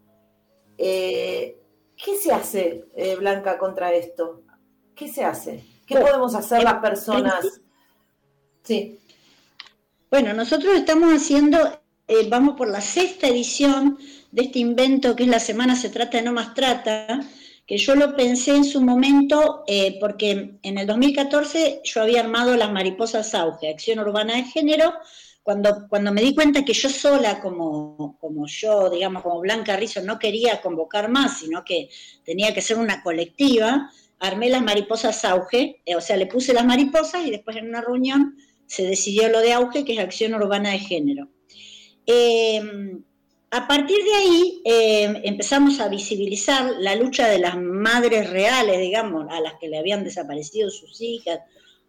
Eh, 0.78 1.58
¿Qué 1.96 2.16
se 2.16 2.32
hace, 2.32 2.86
eh, 2.96 3.16
Blanca, 3.16 3.58
contra 3.58 3.94
esto? 3.94 4.44
¿Qué 4.96 5.08
se 5.08 5.24
hace? 5.24 5.64
¿Qué 5.86 5.96
podemos 5.96 6.36
hacer 6.36 6.64
las 6.64 6.76
personas? 6.76 7.62
Sí. 8.64 9.00
Bueno, 10.10 10.34
nosotros 10.34 10.76
estamos 10.76 11.14
haciendo, 11.14 11.82
eh, 12.08 12.28
vamos 12.30 12.56
por 12.56 12.68
la 12.68 12.82
sexta 12.82 13.28
edición 13.28 13.98
de 14.32 14.44
este 14.44 14.60
invento 14.60 15.16
que 15.16 15.24
es 15.24 15.30
la 15.30 15.40
Semana 15.40 15.76
Se 15.76 15.90
Trata 15.90 16.18
de 16.18 16.24
No 16.24 16.34
Más 16.34 16.54
Trata, 16.54 17.22
que 17.66 17.78
yo 17.78 17.96
lo 17.96 18.16
pensé 18.16 18.56
en 18.56 18.64
su 18.64 18.82
momento 18.82 19.64
eh, 19.68 19.98
porque 20.00 20.58
en 20.64 20.78
el 20.78 20.88
2014 20.88 21.82
yo 21.84 22.02
había 22.02 22.22
armado 22.22 22.56
las 22.56 22.72
mariposas 22.72 23.36
auge, 23.36 23.70
acción 23.70 24.00
urbana 24.00 24.38
de 24.38 24.44
género, 24.44 24.94
cuando, 25.50 25.88
cuando 25.90 26.14
me 26.14 26.22
di 26.22 26.36
cuenta 26.36 26.64
que 26.64 26.74
yo 26.74 26.90
sola, 26.90 27.42
como, 27.42 28.20
como 28.22 28.46
yo, 28.46 28.88
digamos, 28.88 29.24
como 29.24 29.40
Blanca 29.40 29.76
Rizzo, 29.76 30.00
no 30.04 30.20
quería 30.20 30.62
convocar 30.62 31.10
más, 31.10 31.40
sino 31.40 31.66
que 31.66 31.90
tenía 32.24 32.54
que 32.54 32.62
ser 32.62 32.78
una 32.78 33.02
colectiva, 33.02 33.90
armé 34.20 34.52
las 34.52 34.62
mariposas 34.62 35.26
auge, 35.26 35.82
eh, 35.84 35.96
o 35.96 36.02
sea, 36.02 36.18
le 36.18 36.28
puse 36.28 36.54
las 36.54 36.68
mariposas 36.68 37.26
y 37.26 37.32
después 37.32 37.58
en 37.58 37.68
una 37.68 37.82
reunión 37.82 38.38
se 38.68 38.84
decidió 38.84 39.28
lo 39.30 39.40
de 39.40 39.54
auge, 39.54 39.84
que 39.86 39.94
es 39.94 40.00
acción 40.00 40.36
urbana 40.36 40.70
de 40.70 40.78
género. 40.82 41.30
Eh, 42.06 42.62
a 43.50 43.68
partir 43.68 43.98
de 44.04 44.14
ahí 44.14 44.62
eh, 44.66 45.22
empezamos 45.24 45.80
a 45.80 45.90
visibilizar 45.90 46.76
la 46.78 46.94
lucha 46.94 47.28
de 47.28 47.40
las 47.40 47.58
madres 47.58 48.30
reales, 48.30 48.80
digamos, 48.80 49.26
a 49.32 49.42
las 49.42 49.56
que 49.60 49.68
le 49.68 49.80
habían 49.80 50.04
desaparecido 50.04 50.70
sus 50.70 51.02
hijas 51.02 51.40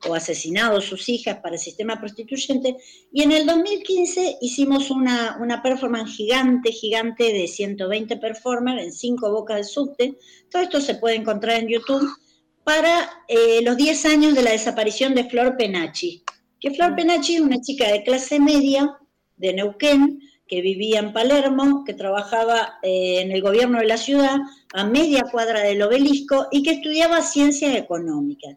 o 0.09 0.14
asesinado 0.14 0.80
sus 0.80 1.09
hijas 1.09 1.38
para 1.42 1.57
el 1.57 1.61
sistema 1.61 2.00
prostituyente. 2.00 2.76
Y 3.12 3.23
en 3.23 3.33
el 3.33 3.47
2015 3.47 4.38
hicimos 4.40 4.90
una, 4.90 5.37
una 5.40 5.62
performance 5.62 6.16
gigante, 6.16 6.73
gigante 6.73 7.25
de 7.33 7.47
120 7.47 8.16
performers 8.16 8.83
en 8.83 8.92
cinco 8.92 9.30
bocas 9.30 9.57
de 9.59 9.64
subte. 9.64 10.19
Todo 10.50 10.62
esto 10.62 10.80
se 10.80 10.95
puede 10.95 11.16
encontrar 11.16 11.61
en 11.61 11.69
YouTube 11.69 12.09
para 12.64 13.11
eh, 13.28 13.61
los 13.62 13.76
10 13.76 14.07
años 14.07 14.35
de 14.35 14.42
la 14.42 14.52
desaparición 14.52 15.14
de 15.14 15.25
Flor 15.25 15.57
Penachi. 15.57 16.23
Que 16.61 16.71
Flor 16.71 16.95
Penachi 16.95 17.37
es 17.37 17.40
una 17.40 17.61
chica 17.61 17.90
de 17.90 18.02
clase 18.02 18.38
media 18.38 18.97
de 19.37 19.54
Neuquén, 19.54 20.21
que 20.47 20.62
vivía 20.62 20.99
en 20.99 21.12
Palermo, 21.12 21.85
que 21.85 21.95
trabajaba 21.95 22.78
eh, 22.83 23.21
en 23.21 23.30
el 23.30 23.40
gobierno 23.40 23.78
de 23.78 23.87
la 23.87 23.97
ciudad, 23.97 24.37
a 24.75 24.85
media 24.85 25.23
cuadra 25.30 25.61
del 25.61 25.80
obelisco, 25.83 26.49
y 26.50 26.62
que 26.62 26.73
estudiaba 26.73 27.23
ciencias 27.23 27.76
económicas. 27.76 28.57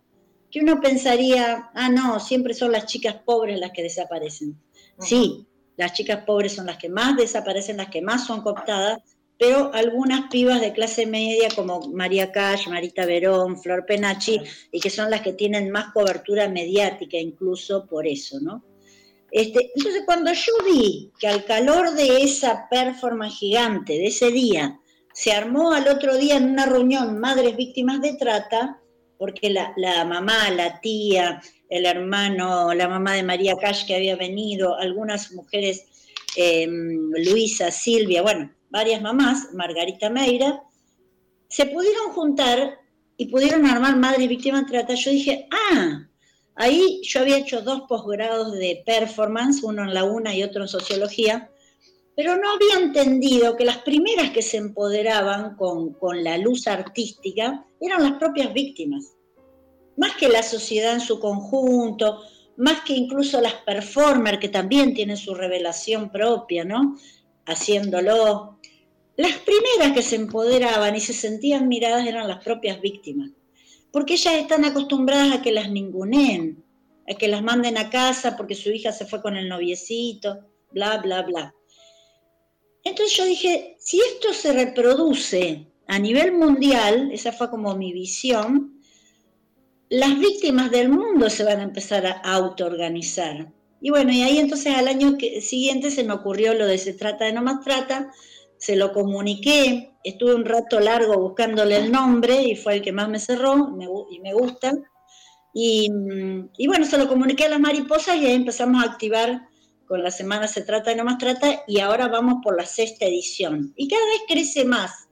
Que 0.53 0.59
uno 0.59 0.79
pensaría, 0.79 1.71
ah, 1.73 1.89
no, 1.89 2.19
siempre 2.19 2.53
son 2.53 2.71
las 2.71 2.85
chicas 2.85 3.15
pobres 3.25 3.59
las 3.59 3.71
que 3.71 3.81
desaparecen. 3.81 4.55
Sí, 4.99 5.47
las 5.77 5.93
chicas 5.93 6.25
pobres 6.27 6.53
son 6.53 6.67
las 6.67 6.77
que 6.77 6.89
más 6.89 7.17
desaparecen, 7.17 7.77
las 7.77 7.89
que 7.89 8.03
más 8.03 8.27
son 8.27 8.41
cooptadas, 8.43 8.99
pero 9.39 9.73
algunas 9.73 10.29
pibas 10.29 10.61
de 10.61 10.71
clase 10.71 11.07
media 11.07 11.49
como 11.55 11.79
María 11.91 12.31
Cash, 12.31 12.67
Marita 12.67 13.03
Verón, 13.07 13.59
Flor 13.59 13.87
Penachi, 13.87 14.39
y 14.71 14.79
que 14.79 14.91
son 14.91 15.09
las 15.09 15.21
que 15.21 15.33
tienen 15.33 15.71
más 15.71 15.91
cobertura 15.91 16.47
mediática 16.47 17.17
incluso 17.17 17.87
por 17.87 18.05
eso, 18.05 18.39
¿no? 18.39 18.63
Este, 19.31 19.71
entonces, 19.75 20.03
cuando 20.05 20.31
yo 20.33 20.53
vi 20.63 21.11
que 21.17 21.25
al 21.25 21.45
calor 21.45 21.95
de 21.95 22.21
esa 22.21 22.67
performance 22.69 23.39
gigante 23.39 23.93
de 23.93 24.05
ese 24.05 24.29
día, 24.29 24.79
se 25.15 25.31
armó 25.31 25.71
al 25.71 25.87
otro 25.87 26.15
día 26.15 26.37
en 26.37 26.51
una 26.51 26.67
reunión 26.67 27.19
madres 27.19 27.57
víctimas 27.57 27.99
de 28.01 28.13
trata, 28.13 28.82
porque 29.23 29.49
la, 29.49 30.03
mamá, 30.03 30.49
la 30.49 30.81
tía, 30.81 31.41
el 31.69 31.85
hermano, 31.85 32.73
la 32.73 32.89
mamá 32.89 33.13
de 33.13 33.23
María 33.23 33.55
Cash 33.55 33.85
que 33.87 33.95
había 33.95 34.17
venido, 34.17 34.75
algunas 34.75 35.31
mujeres, 35.31 35.85
em, 36.35 37.09
Luisa, 37.25 37.71
Silvia, 37.71 38.21
bueno, 38.21 38.51
varias 38.69 39.01
mamás, 39.01 39.53
Margarita 39.53 40.09
Meira, 40.09 40.61
se 41.47 41.67
pudieron 41.67 42.11
juntar 42.11 42.81
y 43.15 43.27
pudieron 43.27 43.65
armar 43.65 43.95
madres 43.95 44.27
víctimas 44.27 44.65
de 44.65 44.71
trata. 44.71 44.93
Yo 44.93 45.11
dije, 45.11 45.47
ah, 45.71 46.05
Ahí 46.55 46.99
yo 47.03 47.21
había 47.21 47.37
hecho 47.37 47.61
dos 47.61 47.83
posgrados 47.87 48.51
de 48.51 48.83
performance, 48.85 49.63
uno 49.63 49.83
en 49.83 49.93
la 49.93 50.03
UNA 50.03 50.35
y 50.35 50.43
otro 50.43 50.63
en 50.63 50.67
sociología, 50.67 51.49
pero 52.15 52.37
no 52.37 52.51
había 52.51 52.85
entendido 52.85 53.55
que 53.55 53.65
las 53.65 53.79
primeras 53.79 54.31
que 54.31 54.41
se 54.41 54.57
empoderaban 54.57 55.55
con, 55.55 55.95
la 56.23 56.37
luz 56.37 56.67
artística 56.67 57.65
eran 57.79 58.03
las 58.03 58.13
propias 58.13 58.53
víctimas, 58.53 59.13
más 59.97 60.15
que 60.15 60.29
la 60.29 60.43
sociedad 60.43 60.93
en 60.93 61.01
su 61.01 61.19
conjunto, 61.19 62.21
más 62.57 62.81
que 62.81 62.93
incluso 62.93 63.41
las 63.41 63.53
performers 63.53 64.39
que 64.39 64.49
también 64.49 64.93
tienen 64.93 65.17
su 65.17 65.33
revelación 65.33 66.11
propia, 66.11 66.63
¿no? 66.63 66.97
Haciéndolo. 67.45 68.59
Las 69.17 69.37
primeras 69.39 69.93
que 69.93 70.01
se 70.01 70.15
empoderaban 70.15 70.95
y 70.95 70.99
se 70.99 71.13
sentían 71.13 71.67
miradas 71.67 72.07
eran 72.07 72.27
las 72.27 72.43
propias 72.43 72.79
víctimas 72.81 73.31
porque 73.93 74.15
ellas 74.15 74.33
están 74.33 74.65
acostumbradas 74.65 75.37
a 75.37 75.41
que 75.43 75.51
las 75.51 75.69
ninguneen, 75.69 76.65
a 77.07 77.13
que 77.13 77.27
las 77.27 77.43
manden 77.43 77.77
a 77.77 77.91
casa 77.91 78.35
porque 78.35 78.55
su 78.55 78.71
hija 78.71 78.91
se 78.91 79.05
fue 79.05 79.21
con 79.21 79.37
el 79.37 79.47
noviecito, 79.47 80.39
bla, 80.71 80.97
bla, 80.97 81.21
bla. 81.21 81.53
Entonces 82.83 83.15
yo 83.15 83.25
dije, 83.25 83.77
si 83.79 83.99
esto 83.99 84.33
se 84.33 84.53
reproduce 84.53 85.67
a 85.87 85.99
nivel 85.99 86.33
mundial, 86.33 87.11
esa 87.11 87.31
fue 87.31 87.49
como 87.49 87.75
mi 87.75 87.93
visión, 87.93 88.81
las 89.89 90.17
víctimas 90.17 90.71
del 90.71 90.89
mundo 90.89 91.29
se 91.29 91.43
van 91.43 91.59
a 91.59 91.63
empezar 91.63 92.05
a 92.05 92.19
autoorganizar. 92.33 93.51
Y 93.79 93.89
bueno, 93.89 94.11
y 94.11 94.23
ahí 94.23 94.39
entonces 94.39 94.75
al 94.75 94.87
año 94.87 95.17
siguiente 95.41 95.91
se 95.91 96.03
me 96.03 96.13
ocurrió 96.13 96.53
lo 96.53 96.65
de 96.65 96.77
se 96.77 96.93
trata 96.93 97.25
de 97.25 97.33
no 97.33 97.41
más 97.41 97.63
trata, 97.63 98.11
se 98.57 98.75
lo 98.77 98.93
comuniqué, 98.93 99.91
estuve 100.03 100.35
un 100.35 100.45
rato 100.45 100.79
largo 100.79 101.19
buscándole 101.19 101.75
el 101.75 101.91
nombre 101.91 102.41
y 102.43 102.55
fue 102.55 102.75
el 102.75 102.81
que 102.81 102.93
más 102.93 103.09
me 103.09 103.19
cerró 103.19 103.75
y 104.09 104.19
me 104.19 104.33
gusta. 104.33 104.73
Y, 105.53 105.89
bueno, 106.65 106.85
se 106.85 106.97
lo 106.97 107.07
comuniqué 107.07 107.45
a 107.45 107.49
las 107.49 107.59
mariposas 107.59 108.15
y 108.15 108.25
ahí 108.25 108.33
empezamos 108.33 108.81
a 108.81 108.89
activar 108.89 109.47
con 109.93 110.01
la 110.01 110.09
semana 110.09 110.47
Se 110.47 110.63
Trata 110.63 110.91
y 110.91 110.95
No 110.95 111.03
Más 111.03 111.19
Trata 111.19 111.65
y 111.67 111.79
ahora 111.79 112.07
vamos 112.07 112.37
por 112.41 112.57
la 112.57 112.65
sexta 112.65 113.05
edición. 113.05 113.73
Y 113.75 113.87
cada 113.87 114.03
vez 114.07 114.21
crece 114.27 114.65
más. 114.65 115.07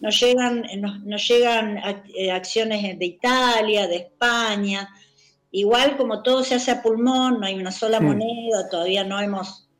Nos 0.00 0.20
llegan, 0.20 0.66
nos 1.06 1.26
llegan 1.26 1.78
eh, 2.14 2.30
acciones 2.30 2.98
de 2.98 3.06
Italia, 3.06 3.86
de 3.86 3.96
España. 3.96 4.86
Igual 5.50 5.96
como 5.96 6.22
todo 6.22 6.44
se 6.44 6.56
hace 6.56 6.72
a 6.72 6.82
pulmón, 6.82 7.40
no 7.40 7.46
hay 7.46 7.54
una 7.54 7.72
sola 7.72 8.00
moneda, 8.00 8.68
todavía 8.70 9.02
no 9.02 9.18
hemos 9.18 9.70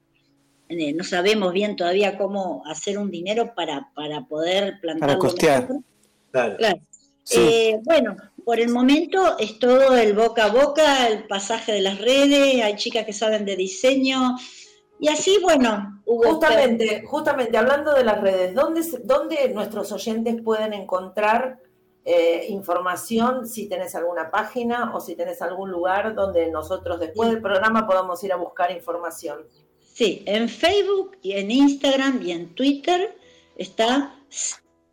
eh, 0.70 0.94
no 0.94 1.04
sabemos 1.04 1.52
bien 1.52 1.76
todavía 1.76 2.16
cómo 2.16 2.62
hacer 2.64 2.96
un 2.96 3.10
dinero 3.10 3.52
para, 3.54 3.90
para 3.94 4.22
poder 4.22 4.80
plantar. 4.80 5.08
Para 5.08 5.18
costear. 5.18 5.68
Claro. 6.30 6.56
Eh, 7.36 7.78
bueno, 7.84 8.16
por 8.48 8.58
el 8.60 8.70
momento 8.70 9.36
es 9.38 9.58
todo 9.58 9.94
el 9.94 10.14
boca 10.14 10.46
a 10.46 10.50
boca, 10.50 11.06
el 11.06 11.26
pasaje 11.26 11.70
de 11.70 11.82
las 11.82 12.00
redes, 12.00 12.64
hay 12.64 12.76
chicas 12.76 13.04
que 13.04 13.12
saben 13.12 13.44
de 13.44 13.56
diseño. 13.56 14.38
Y 14.98 15.08
así, 15.08 15.36
bueno, 15.42 16.00
Justamente, 16.06 17.02
justamente 17.04 17.58
hablando 17.58 17.92
de 17.92 18.04
las 18.04 18.22
redes, 18.22 18.54
¿dónde, 18.54 18.80
dónde 19.04 19.50
nuestros 19.50 19.92
oyentes 19.92 20.40
pueden 20.42 20.72
encontrar 20.72 21.58
eh, 22.06 22.46
información 22.48 23.46
si 23.46 23.68
tenés 23.68 23.94
alguna 23.94 24.30
página 24.30 24.96
o 24.96 25.00
si 25.00 25.14
tenés 25.14 25.42
algún 25.42 25.70
lugar 25.70 26.14
donde 26.14 26.50
nosotros 26.50 26.98
después 27.00 27.28
del 27.28 27.42
programa 27.42 27.86
podamos 27.86 28.24
ir 28.24 28.32
a 28.32 28.36
buscar 28.36 28.70
información? 28.70 29.44
Sí, 29.78 30.22
en 30.24 30.48
Facebook 30.48 31.18
y 31.20 31.32
en 31.32 31.50
Instagram 31.50 32.22
y 32.22 32.32
en 32.32 32.54
Twitter 32.54 33.14
está 33.56 34.14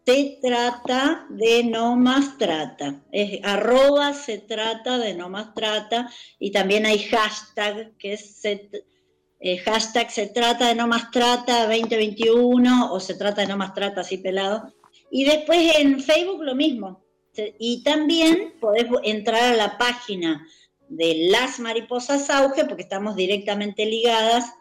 se 0.06 0.38
trata 0.42 1.26
de 1.30 1.64
no 1.64 1.96
más 1.96 2.38
trata. 2.38 3.02
Arroba 3.44 4.14
se 4.14 4.38
trata 4.38 5.00
de 5.00 5.16
no 5.16 5.30
más 5.30 5.54
trata 5.56 6.12
y 6.38 6.52
también 6.52 6.86
hay 6.86 7.00
hashtag 7.00 7.98
que 7.98 8.14
es 8.14 8.42
eh, 8.44 9.58
hashtag 9.58 10.12
se 10.12 10.28
trata 10.28 10.68
de 10.68 10.76
no 10.76 10.88
más 10.88 11.10
trata 11.12 11.64
2021 11.68 12.94
o 12.94 13.00
se 13.00 13.16
trata 13.16 13.42
de 13.42 13.48
no 13.48 13.58
más 13.58 13.74
trata 13.74 14.02
así 14.02 14.18
pelado. 14.18 14.72
Y 15.10 15.26
después 15.26 15.76
en 15.78 16.00
Facebook 16.00 16.44
lo 16.44 16.56
mismo. 16.56 17.04
Y 17.60 17.84
también 17.84 18.54
podés 18.62 18.86
entrar 19.04 19.54
a 19.54 19.58
la 19.58 19.78
página 19.78 20.48
de 20.88 21.28
las 21.30 21.60
mariposas 21.60 22.30
auge 22.30 22.64
porque 22.66 22.84
estamos 22.84 23.16
directamente 23.16 23.86
ligadas 23.86 24.54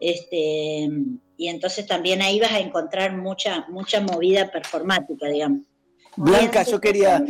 este, 0.00 0.90
y 1.36 1.48
entonces 1.48 1.86
también 1.86 2.22
ahí 2.22 2.40
vas 2.40 2.52
a 2.52 2.60
encontrar 2.60 3.16
mucha, 3.16 3.66
mucha 3.68 4.00
movida 4.00 4.50
performática, 4.50 5.28
digamos. 5.28 5.62
Blanca, 6.16 6.62
yo 6.62 6.80
quería... 6.80 7.24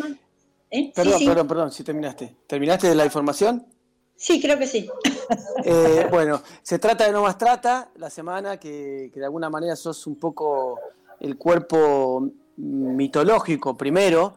¿Eh? 0.70 0.92
Perdón, 0.94 1.24
perdón, 1.24 1.48
perdón, 1.48 1.72
si 1.72 1.84
terminaste. 1.84 2.34
¿Terminaste 2.46 2.88
de 2.88 2.94
la 2.94 3.04
información? 3.04 3.64
Sí, 4.16 4.40
creo 4.40 4.58
que 4.58 4.66
sí. 4.66 4.88
Eh, 5.64 6.06
bueno, 6.10 6.42
se 6.62 6.78
trata 6.78 7.06
de 7.06 7.12
No 7.12 7.22
Más 7.22 7.38
Trata, 7.38 7.90
la 7.96 8.10
semana 8.10 8.60
que, 8.60 9.10
que, 9.12 9.18
de 9.18 9.24
alguna 9.24 9.48
manera 9.48 9.74
sos 9.74 10.06
un 10.06 10.16
poco 10.16 10.78
el 11.18 11.38
cuerpo 11.38 12.28
mitológico 12.58 13.74
primero 13.74 14.34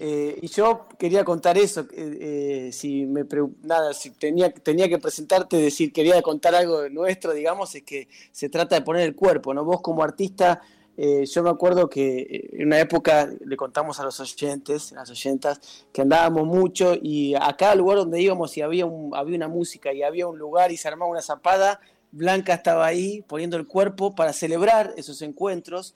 Eh, 0.00 0.38
y 0.42 0.46
yo 0.46 0.86
quería 0.96 1.24
contar 1.24 1.58
eso, 1.58 1.84
eh, 1.92 2.70
si 2.72 3.04
me 3.04 3.24
nada, 3.62 3.92
si 3.92 4.10
tenía, 4.10 4.52
tenía 4.52 4.88
que 4.88 4.98
presentarte, 4.98 5.56
decir, 5.56 5.92
quería 5.92 6.22
contar 6.22 6.54
algo 6.54 6.88
nuestro, 6.88 7.32
digamos, 7.32 7.74
es 7.74 7.82
que 7.82 8.08
se 8.30 8.48
trata 8.48 8.76
de 8.76 8.82
poner 8.82 9.02
el 9.02 9.16
cuerpo, 9.16 9.52
¿no? 9.54 9.64
Vos 9.64 9.80
como 9.80 10.04
artista, 10.04 10.62
eh, 10.96 11.26
yo 11.26 11.42
me 11.42 11.50
acuerdo 11.50 11.90
que 11.90 12.48
en 12.52 12.66
una 12.66 12.78
época 12.78 13.28
le 13.44 13.56
contamos 13.56 13.98
a 13.98 14.04
los 14.04 14.20
oyentes, 14.20 14.92
a 14.92 14.96
las 14.96 15.10
oyentas, 15.10 15.60
que 15.92 16.02
andábamos 16.02 16.46
mucho 16.46 16.94
y 16.94 17.34
a 17.34 17.56
cada 17.56 17.74
lugar 17.74 17.98
donde 17.98 18.22
íbamos 18.22 18.56
y 18.56 18.62
había, 18.62 18.86
un, 18.86 19.16
había 19.16 19.34
una 19.34 19.48
música 19.48 19.92
y 19.92 20.04
había 20.04 20.28
un 20.28 20.38
lugar 20.38 20.70
y 20.70 20.76
se 20.76 20.86
armaba 20.86 21.10
una 21.10 21.22
zapada, 21.22 21.80
Blanca 22.12 22.54
estaba 22.54 22.86
ahí 22.86 23.22
poniendo 23.22 23.56
el 23.56 23.66
cuerpo 23.66 24.14
para 24.14 24.32
celebrar 24.32 24.94
esos 24.96 25.22
encuentros 25.22 25.94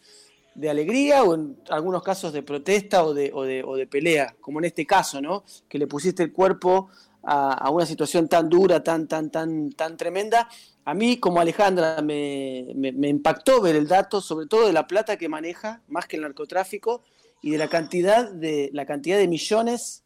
de 0.55 0.71
alegría 0.71 1.25
o 1.25 1.35
en 1.35 1.57
algunos 1.71 2.03
casos 2.03 2.33
de 2.33 2.43
protesta 2.43 3.05
o 3.05 3.15
de, 3.15 3.31
o 3.33 3.43
de, 3.43 3.63
o 3.63 3.77
de 3.77 3.87
pelea, 3.87 4.35
como 4.41 4.59
en 4.59 4.67
este 4.67 4.87
caso, 4.87 5.21
¿no? 5.21 5.45
Que 5.69 5.79
le 5.79 5.87
pusiste 5.87 6.23
el 6.23 6.33
cuerpo 6.33 6.91
a, 7.23 7.71
una 7.71 7.87
situación 7.87 8.29
tan 8.29 8.49
dura, 8.49 8.83
tan, 8.83 9.07
tan, 9.07 9.31
tan, 9.31 9.71
tan 9.71 9.97
tremenda. 9.97 10.49
A 10.85 10.95
mí, 10.95 11.19
como 11.19 11.41
Alejandra, 11.41 12.03
me, 12.03 12.67
me, 12.75 13.09
impactó 13.09 13.61
ver 13.61 13.77
el 13.77 13.87
dato, 13.87 14.21
sobre 14.21 14.47
todo 14.47 14.67
de 14.67 14.73
la 14.73 14.87
plata 14.87 15.17
que 15.17 15.29
maneja, 15.29 15.83
más 15.89 16.07
que 16.07 16.17
el 16.17 16.23
narcotráfico, 16.23 17.03
y 17.41 17.51
de 17.51 17.59
la 17.59 17.69
cantidad 17.69 18.31
de, 18.31 18.71
la 18.73 18.87
cantidad 18.87 19.19
de 19.19 19.29
millones 19.29 20.02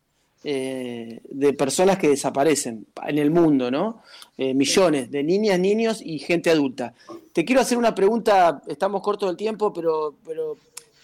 eh, 0.48 1.22
de 1.28 1.54
personas 1.54 1.98
que 1.98 2.06
desaparecen 2.06 2.86
en 3.04 3.18
el 3.18 3.32
mundo, 3.32 3.68
¿no? 3.68 4.02
Eh, 4.38 4.54
millones 4.54 5.10
de 5.10 5.24
niñas, 5.24 5.58
niños 5.58 6.00
y 6.00 6.20
gente 6.20 6.50
adulta. 6.50 6.94
Te 7.32 7.44
quiero 7.44 7.62
hacer 7.62 7.76
una 7.76 7.96
pregunta, 7.96 8.62
estamos 8.68 9.02
cortos 9.02 9.28
del 9.28 9.36
tiempo, 9.36 9.72
pero, 9.72 10.14
pero 10.24 10.56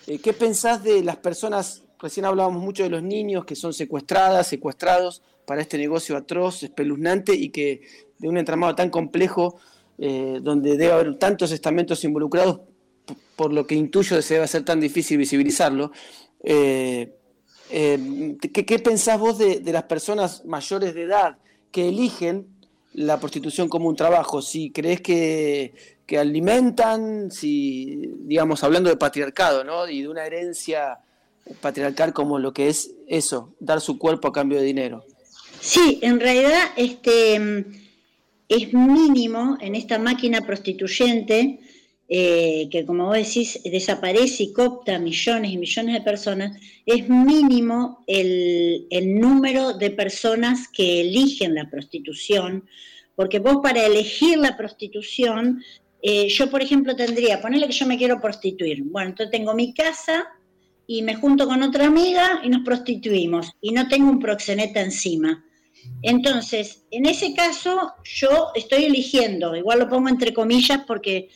eh, 0.07 0.21
¿qué 0.21 0.33
pensás 0.33 0.85
de 0.85 1.03
las 1.03 1.17
personas, 1.17 1.83
recién 1.99 2.25
hablábamos 2.25 2.63
mucho 2.63 2.85
de 2.85 2.91
los 2.91 3.03
niños 3.03 3.45
que 3.45 3.57
son 3.57 3.73
secuestradas, 3.73 4.47
secuestrados 4.47 5.23
para 5.45 5.61
este 5.61 5.77
negocio 5.77 6.17
atroz, 6.17 6.63
espeluznante 6.63 7.35
y 7.35 7.49
que 7.49 7.81
de 8.19 8.29
un 8.29 8.39
entramado 8.39 8.77
tan 8.77 8.91
complejo, 8.91 9.59
donde 9.99 10.77
debe 10.77 10.93
haber 10.93 11.17
tantos 11.17 11.51
estamentos 11.51 12.05
involucrados, 12.05 12.61
por 13.35 13.53
lo 13.53 13.67
que 13.67 13.75
intuyo 13.75 14.23
se 14.23 14.35
debe 14.35 14.45
hacer 14.45 14.65
tan 14.65 14.79
difícil 14.79 15.19
visibilizarlo, 15.19 15.91
¿qué, 17.73 18.79
pensás 18.79 19.19
vos 19.19 19.39
de, 19.39 19.61
las 19.73 19.85
personas 19.85 20.45
mayores 20.45 20.95
de 20.95 21.03
edad 21.03 21.39
que 21.71 21.89
eligen 21.89 22.47
la 22.93 23.19
prostitución 23.19 23.69
como 23.69 23.89
un 23.89 23.97
trabajo? 23.97 24.43
Si 24.43 24.71
crees 24.71 25.01
que, 25.01 25.93
alimentan, 26.19 27.31
si, 27.31 28.03
digamos, 28.27 28.63
hablando 28.63 28.91
de 28.91 28.99
patriarcado, 28.99 29.65
¿no? 29.65 29.89
Y 29.89 30.03
de 30.03 30.09
una 30.09 30.27
herencia 30.27 30.99
patriarcal 31.63 32.13
como 32.13 32.39
lo 32.39 32.53
que 32.53 32.69
es 32.69 32.91
eso, 33.07 33.55
dar 33.59 33.81
su 33.81 33.99
cuerpo 33.99 34.29
a 34.29 34.33
cambio 34.33 34.59
de 34.59 34.65
dinero. 34.65 35.05
Sí, 35.59 36.01
en 36.03 36.21
realidad 36.21 36.73
este, 36.77 37.37
es 38.47 38.75
mínimo 38.75 39.57
en 39.61 39.75
esta 39.75 39.99
máquina 39.99 40.43
prostituyente 40.43 41.61
eh, 42.15 42.69
que 42.71 42.85
como 42.85 43.07
vos 43.07 43.17
decís, 43.17 43.59
desaparece 43.65 44.43
y 44.43 44.53
copta 44.53 44.99
millones 44.99 45.51
y 45.51 45.57
millones 45.57 45.95
de 45.95 46.03
personas, 46.03 46.61
es 46.85 47.09
mínimo 47.09 48.05
el, 48.07 48.87
número 49.19 49.73
de 49.73 49.91
personas 49.93 50.69
que 50.69 51.01
eligen 51.01 51.55
la 51.55 51.71
prostitución, 51.71 52.67
porque 53.15 53.39
vos 53.39 53.61
para 53.63 53.87
elegir 53.87 54.37
la 54.37 54.59
prostitución, 54.59 55.63
eh, 56.03 56.29
yo 56.29 56.51
por 56.51 56.61
ejemplo 56.61 56.95
tendría, 56.95 57.41
ponerle 57.41 57.69
que 57.69 57.73
yo 57.73 57.87
me 57.87 57.97
quiero 57.97 58.21
prostituir, 58.21 58.83
bueno, 58.83 59.09
entonces 59.09 59.31
tengo 59.31 59.55
mi 59.55 59.73
casa 59.73 60.27
y 60.87 61.01
me 61.01 61.15
junto 61.15 61.47
con 61.47 61.63
otra 61.63 61.87
amiga 61.87 62.43
y 62.45 62.51
nos 62.51 62.63
prostituimos 62.63 63.53
y 63.63 63.73
no 63.73 63.89
tengo 63.89 64.11
un 64.11 64.19
proxeneta 64.19 64.83
encima. 64.83 65.43
Entonces, 66.03 66.85
en 66.91 67.07
ese 67.07 67.33
caso, 67.33 67.95
yo 68.05 68.49
estoy 68.55 68.85
eligiendo, 68.85 69.57
igual 69.57 69.79
lo 69.79 69.89
pongo 69.89 70.11
entre 70.11 70.35
comillas 70.35 70.83
porque 70.87 71.31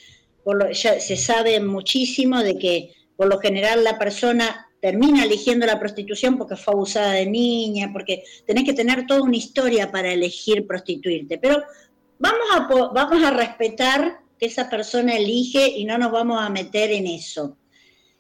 ya 0.72 1.00
se 1.00 1.16
sabe 1.16 1.60
muchísimo 1.60 2.42
de 2.42 2.56
que 2.58 2.94
por 3.16 3.28
lo 3.28 3.38
general 3.38 3.82
la 3.82 3.98
persona 3.98 4.66
termina 4.80 5.24
eligiendo 5.24 5.66
la 5.66 5.80
prostitución 5.80 6.36
porque 6.38 6.56
fue 6.56 6.74
abusada 6.74 7.12
de 7.12 7.26
niña, 7.26 7.90
porque 7.92 8.22
tenés 8.46 8.64
que 8.64 8.74
tener 8.74 9.06
toda 9.06 9.22
una 9.22 9.36
historia 9.36 9.90
para 9.90 10.12
elegir 10.12 10.66
prostituirte. 10.66 11.38
Pero 11.38 11.62
vamos 12.18 12.46
a, 12.52 12.68
vamos 12.92 13.22
a 13.24 13.30
respetar 13.30 14.20
que 14.38 14.46
esa 14.46 14.68
persona 14.68 15.16
elige 15.16 15.66
y 15.66 15.84
no 15.84 15.98
nos 15.98 16.12
vamos 16.12 16.40
a 16.40 16.50
meter 16.50 16.92
en 16.92 17.06
eso. 17.06 17.56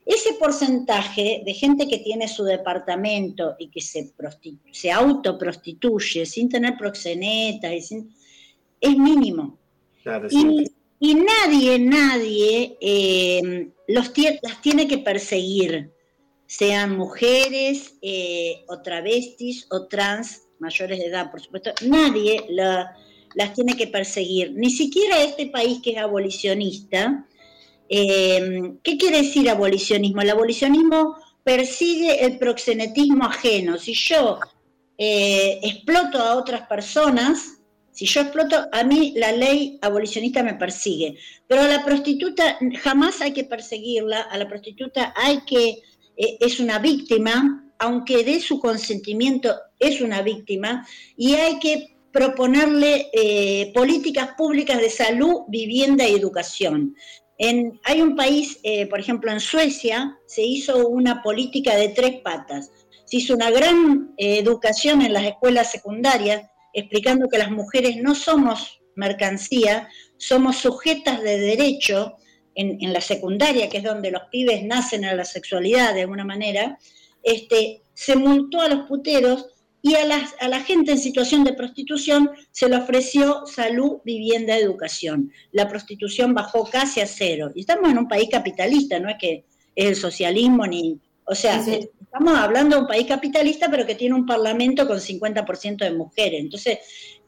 Ese 0.04 0.34
porcentaje 0.34 1.42
de 1.44 1.54
gente 1.54 1.88
que 1.88 1.98
tiene 1.98 2.28
su 2.28 2.44
departamento 2.44 3.56
y 3.58 3.68
que 3.68 3.80
se, 3.80 4.12
se 4.72 4.92
autoprostituye 4.92 6.24
sin 6.24 6.48
tener 6.48 6.76
proxeneta 6.76 7.74
y 7.74 7.82
sin, 7.82 8.14
es 8.80 8.96
mínimo. 8.96 9.58
Claro, 10.02 10.30
sí. 10.30 10.70
Y 10.98 11.14
nadie, 11.14 11.78
nadie 11.78 12.78
eh, 12.80 13.70
las 13.88 14.12
tiene 14.62 14.88
que 14.88 14.98
perseguir, 14.98 15.90
sean 16.46 16.96
mujeres 16.96 17.96
eh, 18.00 18.64
o 18.68 18.80
travestis 18.80 19.66
o 19.70 19.88
trans 19.88 20.42
mayores 20.58 20.98
de 20.98 21.06
edad, 21.06 21.30
por 21.30 21.40
supuesto. 21.40 21.72
Nadie 21.82 22.46
las 22.48 23.54
tiene 23.54 23.76
que 23.76 23.88
perseguir, 23.88 24.52
ni 24.54 24.70
siquiera 24.70 25.22
este 25.22 25.48
país 25.48 25.80
que 25.82 25.90
es 25.90 25.98
abolicionista. 25.98 27.26
Eh, 27.88 28.72
¿Qué 28.82 28.96
quiere 28.96 29.18
decir 29.18 29.50
abolicionismo? 29.50 30.22
El 30.22 30.30
abolicionismo 30.30 31.16
persigue 31.44 32.24
el 32.24 32.38
proxenetismo 32.38 33.26
ajeno. 33.26 33.76
Si 33.76 33.92
yo 33.92 34.40
exploto 34.98 36.18
a 36.18 36.36
otras 36.36 36.66
personas, 36.66 37.56
si 37.96 38.04
yo 38.04 38.20
exploto, 38.20 38.68
a 38.72 38.84
mí 38.84 39.14
la 39.16 39.32
ley 39.32 39.78
abolicionista 39.80 40.42
me 40.42 40.52
persigue, 40.52 41.16
pero 41.46 41.62
a 41.62 41.66
la 41.66 41.82
prostituta 41.82 42.58
jamás 42.82 43.22
hay 43.22 43.32
que 43.32 43.44
perseguirla, 43.44 44.20
a 44.20 44.36
la 44.36 44.46
prostituta 44.46 45.14
hay 45.16 45.40
que, 45.46 45.78
eh, 46.18 46.36
es 46.38 46.60
una 46.60 46.78
víctima, 46.78 47.64
aunque 47.78 48.22
de 48.22 48.38
su 48.40 48.60
consentimiento 48.60 49.54
es 49.78 50.02
una 50.02 50.20
víctima, 50.20 50.86
y 51.16 51.36
hay 51.36 51.58
que 51.58 51.96
proponerle 52.12 53.08
eh, 53.14 53.72
políticas 53.74 54.32
públicas 54.36 54.78
de 54.78 54.90
salud, 54.90 55.44
vivienda 55.48 56.06
y 56.06 56.16
educación. 56.16 56.94
Hay 57.84 58.02
un 58.02 58.14
país, 58.14 58.60
eh, 58.62 58.86
por 58.88 59.00
ejemplo, 59.00 59.32
en 59.32 59.40
Suecia, 59.40 60.18
se 60.26 60.42
hizo 60.42 60.86
una 60.86 61.22
política 61.22 61.74
de 61.74 61.88
tres 61.88 62.20
patas. 62.20 62.70
Se 63.06 63.18
hizo 63.18 63.34
una 63.34 63.50
gran 63.50 64.12
educación 64.18 65.00
en 65.00 65.14
las 65.14 65.24
escuelas 65.24 65.70
secundarias, 65.70 66.42
explicando 66.76 67.28
que 67.28 67.38
las 67.38 67.50
mujeres 67.50 67.96
no 67.96 68.14
somos 68.14 68.80
mercancía, 68.94 69.88
somos 70.18 70.56
sujetas 70.56 71.22
de 71.22 71.38
derecho 71.38 72.16
en, 72.54 72.92
la 72.92 73.00
secundaria, 73.00 73.68
que 73.68 73.78
es 73.78 73.84
donde 73.84 74.10
los 74.10 74.22
pibes 74.30 74.62
nacen 74.62 75.04
a 75.04 75.14
la 75.14 75.24
sexualidad 75.24 75.94
de 75.94 76.02
alguna 76.02 76.24
manera, 76.24 76.78
este, 77.22 77.82
se 77.92 78.16
multó 78.16 78.60
a 78.60 78.68
los 78.68 78.86
puteros 78.86 79.46
y 79.82 79.94
a, 79.94 80.04
a 80.40 80.48
la 80.48 80.60
gente 80.62 80.92
en 80.92 80.98
situación 80.98 81.44
de 81.44 81.52
prostitución 81.52 82.30
se 82.50 82.68
le 82.68 82.76
ofreció 82.76 83.46
salud, 83.46 83.98
vivienda, 84.04 84.56
educación. 84.56 85.32
La 85.52 85.68
prostitución 85.68 86.34
bajó 86.34 86.64
casi 86.64 87.00
a 87.00 87.06
cero. 87.06 87.52
Y 87.54 87.60
estamos 87.60 87.90
en 87.90 87.98
un 87.98 88.08
país 88.08 88.28
capitalista, 88.30 88.98
no 88.98 89.08
es 89.08 89.16
que 89.18 89.44
es 89.74 89.86
el 89.86 89.96
socialismo 89.96 90.66
ni... 90.66 91.00
O 91.26 91.34
sea, 91.34 91.62
Estamos 92.16 92.38
hablando 92.38 92.76
de 92.76 92.82
un 92.82 92.88
país 92.88 93.06
capitalista, 93.06 93.70
pero 93.70 93.84
que 93.84 93.94
tiene 93.94 94.14
un 94.14 94.24
parlamento 94.24 94.86
con 94.86 94.98
50% 94.98 95.76
de 95.76 95.90
mujeres. 95.90 96.40
Entonces, 96.40 96.78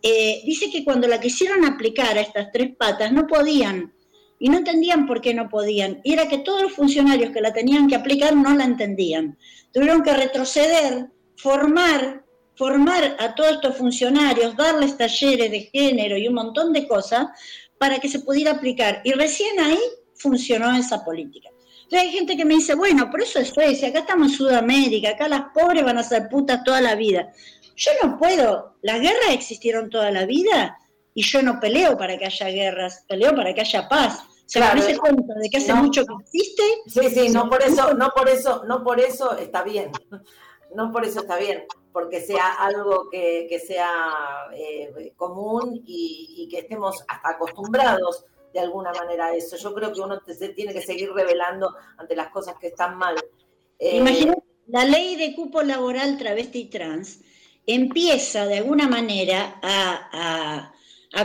eh, 0.02 0.40
dice 0.46 0.70
que 0.70 0.82
cuando 0.82 1.06
la 1.06 1.20
quisieron 1.20 1.62
aplicar 1.66 2.16
a 2.16 2.22
estas 2.22 2.50
tres 2.50 2.74
patas, 2.74 3.12
no 3.12 3.26
podían. 3.26 3.92
Y 4.38 4.48
no 4.48 4.56
entendían 4.56 5.06
por 5.06 5.20
qué 5.20 5.34
no 5.34 5.50
podían. 5.50 6.00
Y 6.04 6.14
era 6.14 6.26
que 6.26 6.38
todos 6.38 6.62
los 6.62 6.72
funcionarios 6.72 7.32
que 7.32 7.42
la 7.42 7.52
tenían 7.52 7.87
que 7.87 7.96
aplicar 7.96 8.34
no 8.34 8.54
la 8.54 8.64
entendían. 8.64 9.37
Tuvieron 9.74 10.02
que 10.02 10.14
retroceder, 10.14 11.08
formar, 11.37 12.24
formar 12.54 13.14
a 13.18 13.34
todos 13.34 13.56
estos 13.56 13.76
funcionarios, 13.76 14.56
darles 14.56 14.96
talleres 14.96 15.50
de 15.50 15.68
género 15.70 16.16
y 16.16 16.28
un 16.28 16.34
montón 16.34 16.72
de 16.72 16.88
cosas 16.88 17.26
para 17.76 17.98
que 17.98 18.08
se 18.08 18.20
pudiera 18.20 18.52
aplicar. 18.52 19.02
Y 19.04 19.12
recién 19.12 19.61
ahí 19.61 19.78
funcionó 20.14 20.74
esa 20.74 21.04
política 21.04 21.50
hay 21.96 22.11
gente 22.11 22.37
que 22.37 22.44
me 22.44 22.55
dice, 22.55 22.74
bueno, 22.74 23.11
por 23.11 23.22
eso 23.22 23.38
es 23.38 23.48
Suecia, 23.48 23.88
acá 23.88 24.01
estamos 24.01 24.33
en 24.33 24.37
Sudamérica, 24.37 25.11
acá 25.11 25.29
las 25.29 25.44
pobres 25.55 25.85
van 25.85 25.98
a 25.98 26.03
ser 26.03 26.29
putas 26.29 26.62
toda 26.64 26.81
la 26.81 26.94
vida. 26.94 27.33
Yo 27.77 27.90
no 28.03 28.18
puedo, 28.18 28.74
las 28.83 29.01
guerras 29.01 29.31
existieron 29.31 29.88
toda 29.88 30.11
la 30.11 30.27
vida 30.27 30.79
y 31.14 31.22
yo 31.22 31.42
no 31.42 31.61
peleo 31.61 31.96
para 31.96 32.18
que 32.18 32.27
haya 32.27 32.48
guerras, 32.48 33.05
peleo 33.09 33.35
para 33.35 33.55
que 33.55 33.62
haya 33.62 33.88
paz. 33.88 34.24
¿Se 34.46 34.59
claro, 34.59 34.81
me 34.81 34.96
cuenta 34.96 35.35
de 35.35 35.51
que 35.51 35.59
hace 35.59 35.74
mucho 35.74 36.05
que 36.07 36.14
existe? 36.22 36.62
Sí, 36.87 37.11
sí, 37.11 37.29
no 37.29 37.48
por 37.51 37.62
eso, 37.62 37.94
no 37.94 38.11
por 38.16 38.29
eso, 38.29 38.64
no 38.66 38.83
por 38.83 38.98
eso 38.98 39.37
está 39.37 39.62
bien. 39.62 39.90
No 40.74 40.92
por 40.92 41.05
eso 41.05 41.20
está 41.20 41.38
bien, 41.38 41.64
porque 41.92 42.20
sea 42.20 42.53
algo 42.55 43.09
que, 43.11 43.62
sea 43.66 43.88
eh, 44.55 45.12
común 45.16 45.83
y, 45.87 46.35
y 46.38 46.48
que 46.48 46.59
estemos 46.59 47.03
hasta 47.09 47.31
acostumbrados 47.31 48.27
de 48.52 48.61
alguna 48.61 48.92
manera 48.92 49.34
eso. 49.34 49.56
Yo 49.56 49.74
creo 49.74 49.92
que 49.92 50.00
uno 50.00 50.20
tiene 50.54 50.72
que 50.72 50.82
seguir 50.82 51.12
revelando 51.12 51.74
ante 51.96 52.16
las 52.16 52.28
cosas 52.28 52.56
que 52.61 52.68
están 52.68 52.96
mal. 52.96 53.16
Eh, 53.78 54.32
la 54.66 54.84
ley 54.84 55.16
de 55.16 55.34
cupo 55.34 55.62
laboral 55.62 56.18
travesti 56.18 56.66
trans 56.66 57.20
empieza 57.66 58.46
de 58.46 58.58
alguna 58.58 58.88
manera 58.88 59.61
a, 59.62 60.72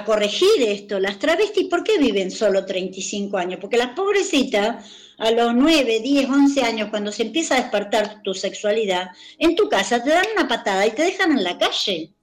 corregir 0.06 0.62
esto. 0.62 1.00
Las 1.00 1.20
travestis, 1.20 1.70
¿por 1.70 1.84
qué 1.84 1.98
viven 1.98 2.32
solo 2.32 2.66
35 2.66 3.38
años? 3.38 3.60
Porque 3.60 3.78
las 3.78 3.90
pobrecitas, 3.90 4.90
a 5.18 5.32
los 5.32 5.54
9, 5.54 6.00
10, 6.00 6.30
11 6.30 6.62
años, 6.64 6.90
cuando 6.90 7.12
se 7.12 7.24
empieza 7.24 7.56
a 7.56 7.62
despertar 7.62 8.24
tu 8.24 8.34
sexualidad, 8.34 9.10
en 9.38 9.56
tu 9.56 9.70
casa 9.70 10.04
te 10.04 10.10
dan 10.10 10.26
una 10.36 10.48
patada 10.48 10.86
y 10.88 10.92
te 10.92 11.04
dejan 11.04 11.32
en 11.32 11.44
la 11.44 11.58
calle. 11.58 12.14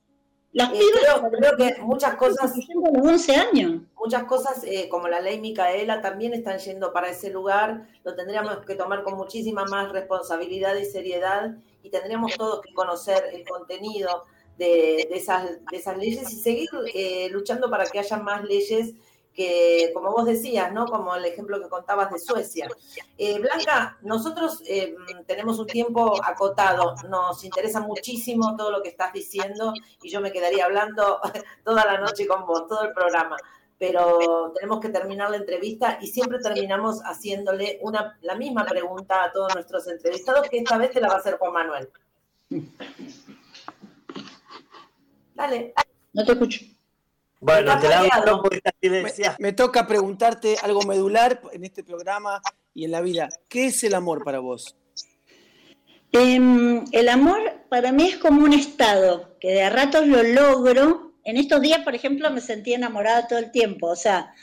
Las 0.53 0.73
eh, 0.73 0.81
creo, 1.31 1.57
que 1.57 1.81
muchas 1.81 2.17
cosas, 2.17 2.53
11 2.75 3.37
años. 3.37 3.83
muchas 3.97 4.25
cosas 4.25 4.65
eh, 4.65 4.89
como 4.89 5.07
la 5.07 5.21
ley 5.21 5.41
Micaela 5.41 6.01
también 6.01 6.35
están 6.35 6.59
yendo 6.59 6.93
para 6.93 7.09
ese 7.09 7.31
lugar, 7.31 7.87
lo 8.03 8.17
tendríamos 8.17 8.65
que 8.67 8.75
tomar 8.75 9.05
con 9.05 9.15
muchísima 9.15 9.65
más 9.67 9.93
responsabilidad 9.93 10.75
y 10.75 10.85
seriedad 10.87 11.57
y 11.85 11.91
tendríamos 11.91 12.35
todos 12.37 12.63
que 12.63 12.75
conocer 12.75 13.31
el 13.33 13.45
contenido 13.47 14.25
de, 14.59 15.09
esas, 15.13 15.65
de 15.71 15.77
esas 15.77 15.97
leyes 15.97 16.31
y 16.33 16.37
seguir 16.37 16.69
eh, 16.95 17.29
luchando 17.31 17.71
para 17.71 17.87
que 17.87 18.01
haya 18.01 18.19
más 18.19 18.45
leyes 18.45 18.95
que, 19.41 19.91
como 19.95 20.13
vos 20.13 20.27
decías, 20.27 20.71
¿no? 20.71 20.85
Como 20.85 21.15
el 21.15 21.25
ejemplo 21.25 21.59
que 21.63 21.71
contabas 21.71 22.13
de 22.13 22.19
Suecia. 22.19 22.69
Eh, 23.17 23.39
Blanca, 23.39 23.97
nosotros 24.03 24.63
eh, 24.67 24.95
tenemos 25.27 25.59
un 25.59 25.67
tiempo 25.67 26.13
acotado, 26.23 26.95
nos 27.09 27.43
interesa 27.43 27.81
muchísimo 27.81 28.55
todo 28.55 28.71
lo 28.71 28.83
que 28.83 28.91
estás 28.91 29.15
diciendo 29.15 29.73
y 30.03 30.11
yo 30.11 30.21
me 30.21 30.31
quedaría 30.31 30.67
hablando 30.67 31.21
toda 31.65 31.87
la 31.87 31.99
noche 31.99 32.27
con 32.27 32.45
vos, 32.47 32.69
todo 32.69 32.83
el 32.85 32.93
programa 32.93 33.39
pero 33.79 34.53
tenemos 34.55 34.79
que 34.79 34.91
terminar 34.91 35.31
la 35.31 35.39
entrevista 35.39 35.97
y 36.03 36.07
siempre 36.09 36.39
terminamos 36.41 37.01
haciéndole 37.01 37.79
una, 37.81 38.19
la 38.21 38.35
misma 38.35 38.67
pregunta 38.67 39.25
a 39.25 39.33
todos 39.33 39.55
nuestros 39.55 39.89
entrevistados, 39.89 40.51
que 40.51 40.59
esta 40.59 40.77
vez 40.77 40.91
te 40.91 41.01
la 41.01 41.09
va 41.09 41.15
a 41.15 41.19
hacer 41.19 41.39
Juan 41.39 41.55
Manuel. 41.55 41.89
Dale. 45.35 45.73
No 46.13 46.27
te 46.27 46.33
escucho. 46.33 46.61
Bueno, 47.41 47.79
te 47.81 47.89
la 47.89 48.01
hago 48.01 48.43
me, 48.83 49.05
me 49.39 49.53
toca 49.53 49.87
preguntarte 49.87 50.57
algo 50.63 50.83
medular 50.83 51.41
en 51.53 51.65
este 51.65 51.83
programa 51.83 52.43
y 52.75 52.85
en 52.85 52.91
la 52.91 53.01
vida. 53.01 53.31
¿Qué 53.49 53.67
es 53.67 53.83
el 53.83 53.95
amor 53.95 54.23
para 54.25 54.41
vos? 54.41 54.77
Em, 56.13 56.85
el 56.93 57.09
amor 57.09 57.39
para 57.69 57.93
mí 57.93 58.09
es 58.09 58.19
como 58.19 58.45
un 58.45 58.53
estado, 58.53 59.37
que 59.41 59.49
de 59.53 59.63
a 59.63 59.71
ratos 59.71 60.07
lo 60.07 60.23
logro 60.23 61.11
en 61.25 61.37
estos 61.37 61.61
días, 61.61 61.81
por 61.81 61.95
ejemplo, 61.95 62.31
me 62.31 62.41
sentí 62.41 62.75
enamorada 62.75 63.29
todo 63.29 63.39
el 63.39 63.51
tiempo. 63.51 63.89
O 63.89 63.97
sea, 63.97 64.35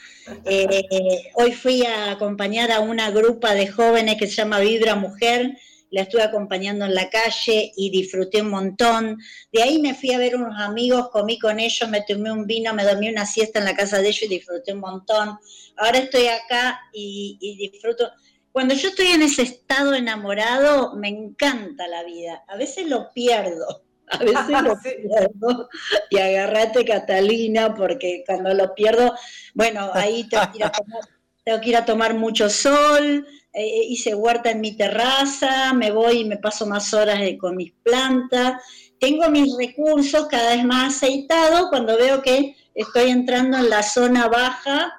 eh, 0.44 1.30
hoy 1.34 1.52
fui 1.52 1.84
a 1.84 2.12
acompañar 2.12 2.70
a 2.70 2.80
una 2.80 3.10
grupa 3.10 3.54
de 3.54 3.68
jóvenes 3.68 4.16
que 4.16 4.26
se 4.26 4.34
llama 4.34 4.60
Vibra 4.60 4.94
Mujer. 4.94 5.58
La 5.90 6.02
estuve 6.02 6.22
acompañando 6.22 6.84
en 6.84 6.94
la 6.94 7.08
calle 7.08 7.72
y 7.76 7.90
disfruté 7.90 8.42
un 8.42 8.50
montón. 8.50 9.18
De 9.52 9.62
ahí 9.62 9.80
me 9.80 9.94
fui 9.94 10.12
a 10.12 10.18
ver 10.18 10.36
unos 10.36 10.60
amigos, 10.60 11.08
comí 11.10 11.38
con 11.38 11.60
ellos, 11.60 11.88
me 11.88 12.02
tomé 12.02 12.30
un 12.30 12.46
vino, 12.46 12.74
me 12.74 12.84
dormí 12.84 13.08
una 13.08 13.26
siesta 13.26 13.58
en 13.58 13.64
la 13.64 13.76
casa 13.76 13.98
de 13.98 14.08
ellos 14.08 14.22
y 14.22 14.28
disfruté 14.28 14.72
un 14.72 14.80
montón. 14.80 15.38
Ahora 15.76 15.98
estoy 15.98 16.26
acá 16.26 16.80
y, 16.92 17.38
y 17.40 17.56
disfruto. 17.56 18.10
Cuando 18.52 18.74
yo 18.74 18.88
estoy 18.88 19.08
en 19.08 19.22
ese 19.22 19.42
estado 19.42 19.94
enamorado, 19.94 20.96
me 20.96 21.08
encanta 21.08 21.86
la 21.86 22.02
vida. 22.04 22.44
A 22.48 22.56
veces 22.56 22.86
lo 22.86 23.12
pierdo 23.12 23.88
a 24.10 24.18
veces 24.18 24.62
lo 24.62 24.78
pierdo 24.82 25.68
y 26.10 26.18
agarrate 26.18 26.84
Catalina 26.84 27.74
porque 27.74 28.24
cuando 28.26 28.54
lo 28.54 28.74
pierdo, 28.74 29.14
bueno, 29.54 29.90
ahí 29.94 30.26
tengo 30.28 30.50
que 30.52 30.58
ir 30.58 30.64
a 30.64 30.72
tomar, 30.72 31.00
tengo 31.44 31.60
que 31.60 31.68
ir 31.70 31.76
a 31.76 31.84
tomar 31.84 32.14
mucho 32.14 32.48
sol, 32.48 33.26
eh, 33.52 33.62
eh, 33.62 33.84
hice 33.88 34.14
huerta 34.14 34.50
en 34.50 34.60
mi 34.60 34.76
terraza, 34.76 35.72
me 35.72 35.90
voy 35.90 36.20
y 36.20 36.24
me 36.24 36.36
paso 36.36 36.66
más 36.66 36.92
horas 36.94 37.20
con 37.40 37.56
mis 37.56 37.72
plantas, 37.82 38.62
tengo 39.00 39.28
mis 39.30 39.56
recursos 39.56 40.26
cada 40.28 40.54
vez 40.54 40.64
más 40.64 40.96
aceitados 40.96 41.68
cuando 41.70 41.96
veo 41.96 42.22
que 42.22 42.56
estoy 42.74 43.10
entrando 43.10 43.58
en 43.58 43.70
la 43.70 43.82
zona 43.82 44.28
baja, 44.28 44.92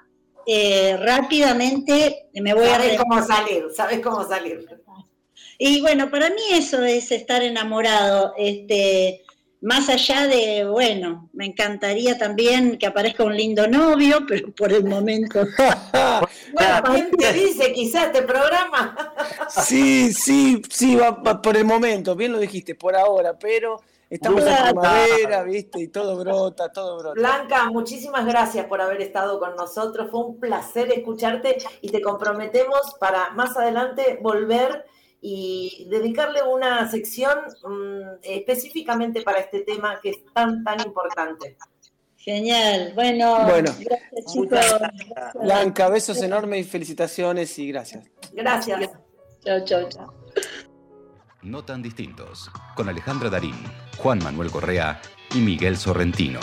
eh, 0.45 0.97
rápidamente 0.97 2.29
me 2.33 2.53
voy 2.53 2.65
a... 2.65 2.77
Sabes 2.77 2.97
cómo 2.97 3.23
salir, 3.23 3.65
sabes 3.75 3.99
cómo 3.99 4.27
salir. 4.27 4.65
Y 5.61 5.81
bueno, 5.81 6.09
para 6.09 6.29
mí 6.29 6.41
eso 6.53 6.83
es 6.83 7.11
estar 7.11 7.43
enamorado. 7.43 8.33
Este, 8.37 9.21
más 9.61 9.89
allá 9.89 10.27
de, 10.27 10.65
bueno, 10.65 11.29
me 11.33 11.45
encantaría 11.45 12.17
también 12.17 12.77
que 12.77 12.87
aparezca 12.87 13.23
un 13.23 13.35
lindo 13.35 13.67
novio, 13.67 14.19
pero 14.27 14.51
por 14.51 14.71
el 14.71 14.85
momento. 14.85 15.39
bueno, 16.53 16.83
¿quién 16.85 17.11
te 17.11 17.33
dice 17.33 17.73
quizás 17.73 18.05
este 18.05 18.23
programa? 18.23 18.95
sí, 19.49 20.13
sí, 20.13 20.61
sí, 20.69 20.95
va, 20.95 21.21
por 21.41 21.57
el 21.57 21.65
momento, 21.65 22.15
bien 22.15 22.31
lo 22.31 22.39
dijiste, 22.39 22.75
por 22.75 22.95
ahora, 22.95 23.37
pero 23.37 23.81
estamos 24.09 24.43
en 24.45 24.55
primavera, 24.55 25.43
¿viste? 25.43 25.81
Y 25.81 25.87
todo 25.89 26.17
brota, 26.17 26.71
todo 26.71 26.97
brota. 26.99 27.19
Blanca, 27.19 27.65
muchísimas 27.65 28.25
gracias 28.25 28.65
por 28.65 28.81
haber 28.81 29.01
estado 29.01 29.39
con 29.39 29.55
nosotros. 29.55 30.09
Fue 30.09 30.21
un 30.21 30.39
placer 30.39 30.91
escucharte 30.91 31.57
y 31.81 31.89
te 31.89 32.01
comprometemos 32.01 32.95
para 32.99 33.31
más 33.31 33.55
adelante 33.57 34.19
volver 34.21 34.85
y 35.21 35.87
dedicarle 35.89 36.41
una 36.43 36.89
sección 36.89 37.37
mm, 37.63 38.19
específicamente 38.23 39.21
para 39.21 39.39
este 39.39 39.61
tema 39.61 39.99
que 40.01 40.11
es 40.11 40.17
tan, 40.33 40.63
tan 40.63 40.79
importante. 40.81 41.57
Genial, 42.17 42.91
bueno, 42.95 43.45
bueno 43.45 43.71
gracias 43.79 44.33
chicos. 44.33 44.59
Blanca, 45.41 45.89
besos 45.89 46.21
enormes 46.21 46.65
y 46.65 46.69
felicitaciones 46.69 47.57
y 47.59 47.67
gracias. 47.69 48.05
Gracias. 48.33 48.91
Chao, 49.43 49.63
chao, 49.65 49.89
chao. 49.89 50.13
No 51.41 51.63
tan 51.63 51.81
distintos, 51.81 52.51
con 52.75 52.89
Alejandra 52.89 53.29
Darín, 53.29 53.55
Juan 53.97 54.19
Manuel 54.21 54.51
Correa 54.51 55.01
y 55.33 55.39
Miguel 55.39 55.77
Sorrentino. 55.77 56.39